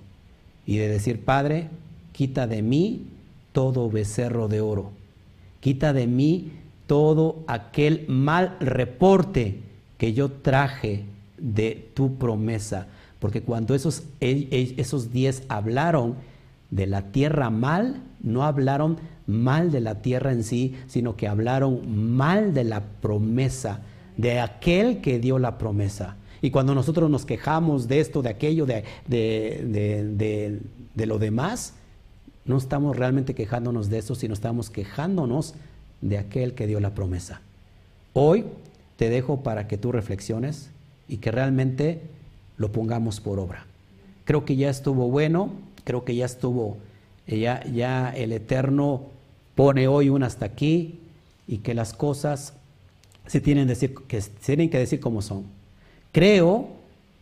[0.66, 1.70] y de decir, Padre,
[2.14, 3.08] quita de mí
[3.52, 4.92] todo becerro de oro,
[5.60, 6.52] quita de mí
[6.88, 9.60] todo aquel mal reporte
[10.00, 11.04] que yo traje
[11.38, 12.88] de tu promesa,
[13.20, 16.16] porque cuando esos, esos diez hablaron
[16.72, 18.98] de la tierra mal, no hablaron
[19.28, 23.82] mal de la tierra en sí, sino que hablaron mal de la promesa,
[24.18, 26.16] de aquel que dio la promesa.
[26.42, 31.74] Y cuando nosotros nos quejamos de esto, de aquello, de, de lo demás,
[32.46, 35.54] no estamos realmente quejándonos de eso, sino estamos quejándonos
[36.02, 37.42] de aquel que dio la promesa.
[38.14, 38.46] Hoy
[38.98, 40.72] te dejo para que tú reflexiones
[41.08, 42.02] y que realmente
[42.58, 43.66] lo pongamos por obra.
[44.26, 45.52] Creo que ya estuvo bueno,
[45.90, 46.78] creo que ya estuvo,
[47.26, 49.08] ya, ya el Eterno
[49.56, 51.00] pone hoy un hasta aquí
[51.48, 52.54] y que las cosas
[53.26, 53.68] se tienen,
[54.08, 55.46] que, se tienen que decir como son.
[56.12, 56.68] Creo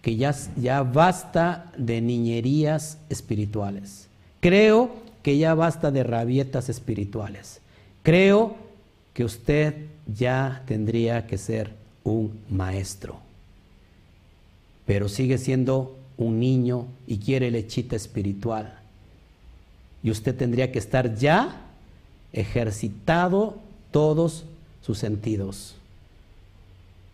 [0.01, 4.09] que ya, ya basta de niñerías espirituales.
[4.41, 4.91] Creo
[5.23, 7.61] que ya basta de rabietas espirituales.
[8.03, 8.57] Creo
[9.13, 11.71] que usted ya tendría que ser
[12.03, 13.21] un maestro,
[14.85, 18.79] pero sigue siendo un niño y quiere lechita espiritual.
[20.03, 21.61] Y usted tendría que estar ya
[22.33, 23.57] ejercitado
[23.91, 24.45] todos
[24.81, 25.75] sus sentidos.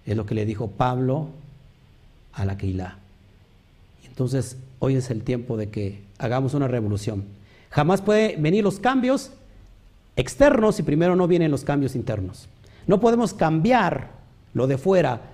[0.05, 1.29] Es lo que le dijo Pablo
[2.33, 2.97] a la Keilah.
[4.07, 7.25] Entonces, hoy es el tiempo de que hagamos una revolución.
[7.69, 9.31] Jamás puede venir los cambios
[10.15, 12.47] externos si primero no vienen los cambios internos.
[12.85, 14.11] No podemos cambiar
[14.53, 15.32] lo de fuera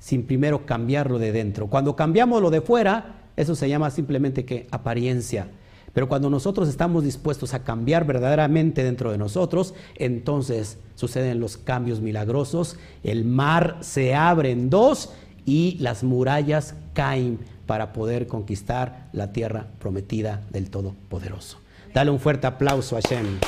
[0.00, 1.68] sin primero cambiar lo de dentro.
[1.68, 5.48] Cuando cambiamos lo de fuera, eso se llama simplemente que apariencia.
[5.92, 12.00] Pero cuando nosotros estamos dispuestos a cambiar verdaderamente dentro de nosotros, entonces suceden los cambios
[12.00, 15.12] milagrosos, el mar se abre en dos
[15.44, 21.58] y las murallas caen para poder conquistar la tierra prometida del Todopoderoso.
[21.92, 23.38] Dale un fuerte aplauso a Shem.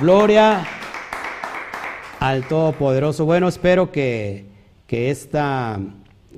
[0.00, 0.66] Gloria
[2.24, 3.26] al Todopoderoso.
[3.26, 4.46] Bueno, espero que,
[4.86, 5.78] que, esta,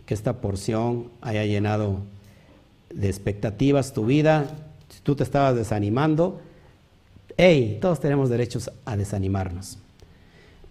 [0.05, 1.99] que esta porción haya llenado
[2.93, 4.51] de expectativas tu vida.
[4.89, 6.41] Si tú te estabas desanimando,
[7.37, 9.78] hey, todos tenemos derechos a desanimarnos.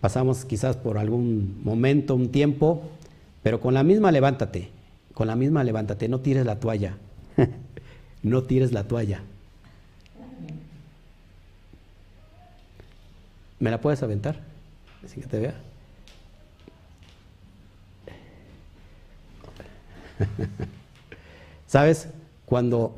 [0.01, 2.84] Pasamos quizás por algún momento, un tiempo,
[3.41, 4.70] pero con la misma levántate,
[5.13, 6.97] con la misma levántate, no tires la toalla,
[8.22, 9.22] no tires la toalla.
[13.61, 14.54] ¿Me la puedes aventar?
[15.05, 15.55] Así que te vea.
[21.67, 22.07] ¿Sabes?
[22.45, 22.95] Cuando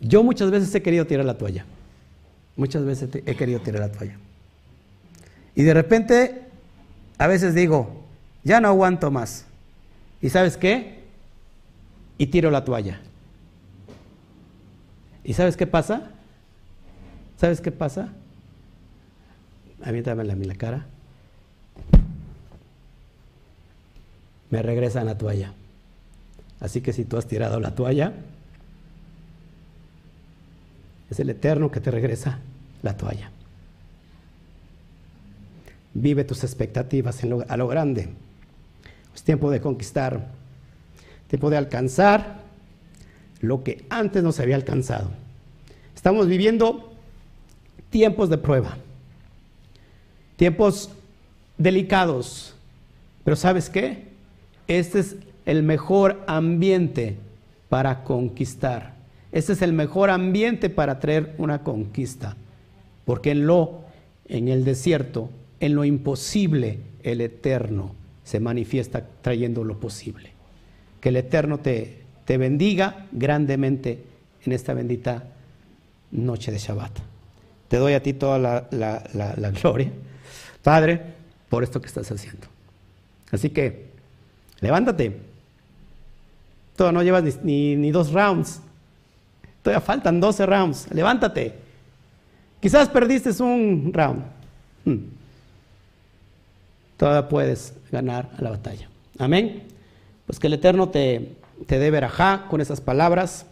[0.00, 1.64] yo muchas veces he querido tirar la toalla.
[2.56, 4.16] Muchas veces he querido tirar la toalla.
[5.54, 6.42] Y de repente,
[7.18, 8.02] a veces digo,
[8.44, 9.44] ya no aguanto más.
[10.20, 11.04] ¿Y sabes qué?
[12.16, 13.00] Y tiro la toalla.
[15.24, 16.10] ¿Y sabes qué pasa?
[17.36, 18.08] ¿Sabes qué pasa?
[19.82, 20.86] Aviéntame a mí la cara.
[24.50, 25.52] Me regresan la toalla.
[26.60, 28.12] Así que si tú has tirado la toalla,
[31.10, 32.38] es el Eterno que te regresa
[32.82, 33.30] la toalla.
[35.94, 38.08] Vive tus expectativas a lo grande.
[39.14, 40.28] Es tiempo de conquistar,
[41.28, 42.42] tiempo de alcanzar
[43.40, 45.10] lo que antes no se había alcanzado.
[45.94, 46.92] Estamos viviendo
[47.90, 48.76] tiempos de prueba,
[50.38, 50.90] tiempos
[51.58, 52.54] delicados,
[53.24, 54.04] pero ¿sabes qué?
[54.68, 57.16] Este es el mejor ambiente
[57.68, 58.94] para conquistar.
[59.32, 62.36] Este es el mejor ambiente para traer una conquista.
[63.04, 63.80] Porque en lo,
[64.28, 65.28] en el desierto,
[65.58, 70.30] en lo imposible, el eterno se manifiesta trayendo lo posible.
[71.00, 74.04] Que el eterno te, te bendiga grandemente
[74.46, 75.24] en esta bendita
[76.12, 76.96] noche de Shabbat.
[77.66, 79.90] Te doy a ti toda la, la gloria,
[80.62, 81.14] Padre,
[81.48, 82.46] por esto que estás haciendo.
[83.30, 83.86] Así que,
[84.60, 85.18] levántate.
[86.76, 88.60] Todo no llevas ni, ni dos rounds.
[89.62, 90.88] Todavía faltan 12 rounds.
[90.92, 91.54] Levántate.
[92.60, 94.22] Quizás perdiste un round.
[94.84, 94.98] Hmm.
[96.96, 98.88] Todavía puedes ganar la batalla.
[99.18, 99.64] Amén.
[100.26, 101.32] Pues que el Eterno te,
[101.66, 103.46] te dé verajá con esas palabras.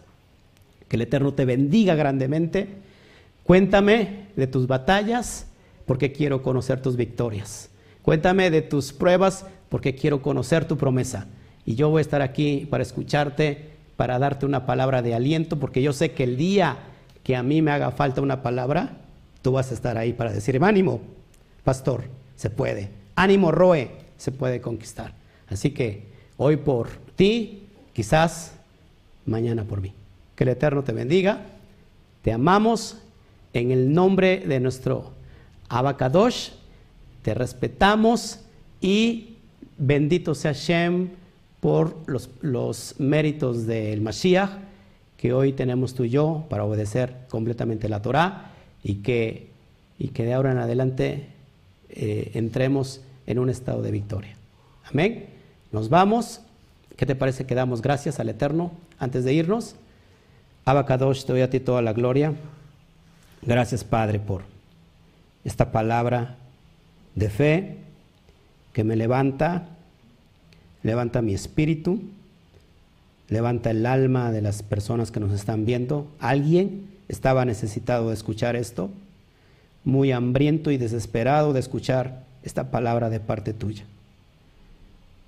[0.87, 2.67] Que el Eterno te bendiga grandemente.
[3.43, 5.47] Cuéntame de tus batallas
[5.87, 7.69] porque quiero conocer tus victorias.
[8.03, 11.25] Cuéntame de tus pruebas porque quiero conocer tu promesa.
[11.65, 15.81] Y yo voy a estar aquí para escucharte, para darte una palabra de aliento, porque
[15.81, 16.77] yo sé que el día
[17.23, 18.97] que a mí me haga falta una palabra,
[19.41, 21.01] tú vas a estar ahí para decir, ánimo,
[21.63, 22.03] pastor,
[22.35, 22.89] se puede.
[23.15, 25.13] Ánimo, Roe, se puede conquistar.
[25.49, 26.03] Así que
[26.37, 27.63] hoy por ti,
[27.93, 28.53] quizás
[29.25, 29.93] mañana por mí.
[30.35, 31.41] Que el Eterno te bendiga.
[32.21, 32.99] Te amamos
[33.53, 35.16] en el nombre de nuestro
[35.69, 36.49] Abacadosh.
[37.21, 38.39] Te respetamos
[38.81, 39.35] y
[39.77, 41.09] bendito sea Shem
[41.59, 44.51] por los, méritos del Mashiach
[45.17, 48.51] que hoy tenemos tú y yo para obedecer completamente la Torah
[48.83, 49.47] y que,
[49.97, 51.27] y que de ahora en adelante
[51.89, 54.35] eh, entremos en un estado de victoria.
[54.85, 55.25] Amén.
[55.71, 56.41] Nos vamos,
[56.97, 59.75] ¿Qué te parece que damos gracias al Eterno antes de irnos?
[60.65, 62.33] Abacadosh, te doy a ti toda la gloria.
[63.43, 64.41] Gracias, Padre, por
[65.47, 66.35] esta palabra
[67.15, 67.77] de fe
[68.73, 69.69] que me levanta,
[70.83, 72.01] levanta mi espíritu,
[73.29, 76.05] levanta el alma de las personas que nos están viendo.
[76.19, 78.89] Alguien estaba necesitado de escuchar esto,
[79.85, 83.85] muy hambriento y desesperado de escuchar esta palabra de parte tuya.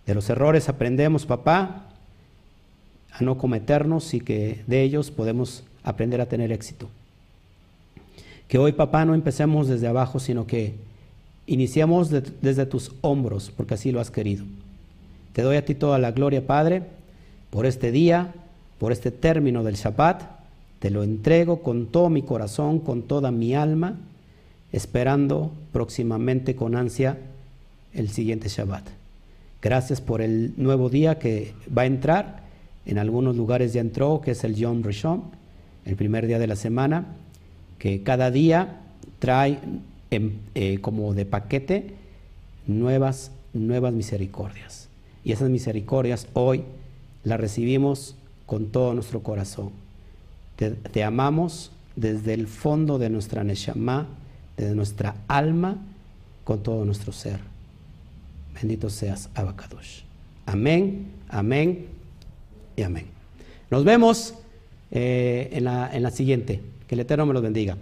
[0.05, 1.86] De los errores aprendemos, papá,
[3.13, 6.89] a no cometernos y que de ellos podemos aprender a tener éxito.
[8.50, 10.74] Que hoy, papá, no empecemos desde abajo, sino que
[11.45, 14.43] iniciemos desde tus hombros, porque así lo has querido.
[15.34, 16.82] Te doy a ti toda la gloria, Padre,
[17.52, 18.34] por este día,
[18.80, 20.24] por este término del Shabbat.
[20.80, 23.97] Te lo entrego con todo mi corazón, con toda mi alma,
[24.72, 27.20] esperando próximamente con ansia
[27.93, 28.88] el siguiente Shabbat.
[29.62, 32.39] Gracias por el nuevo día que va a entrar.
[32.88, 35.22] En algunos lugares ya entró, que es el Yom Rishon,
[35.86, 37.06] el primer día de la semana,
[37.80, 38.82] que cada día
[39.18, 39.60] trae
[40.12, 41.96] eh, como de paquete
[42.68, 44.90] nuevas, nuevas misericordias.
[45.24, 46.64] Y esas misericordias hoy
[47.24, 48.16] las recibimos
[48.46, 49.72] con todo nuestro corazón.
[50.56, 54.08] Te, te amamos desde el fondo de nuestra Neshama,
[54.58, 55.78] desde nuestra alma,
[56.44, 57.40] con todo nuestro ser.
[58.54, 60.02] Bendito seas, Abacadosh.
[60.46, 61.86] Amén, amén
[62.76, 63.06] y amén.
[63.70, 64.34] Nos vemos
[64.92, 66.62] eh, en, la, en la siguiente.
[66.90, 67.78] Que el Eterno me los bendiga.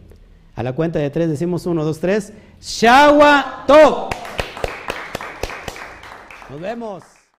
[0.54, 2.34] A la cuenta de tres decimos uno, dos, tres.
[2.60, 3.64] Shawa
[6.50, 7.17] Nos vemos.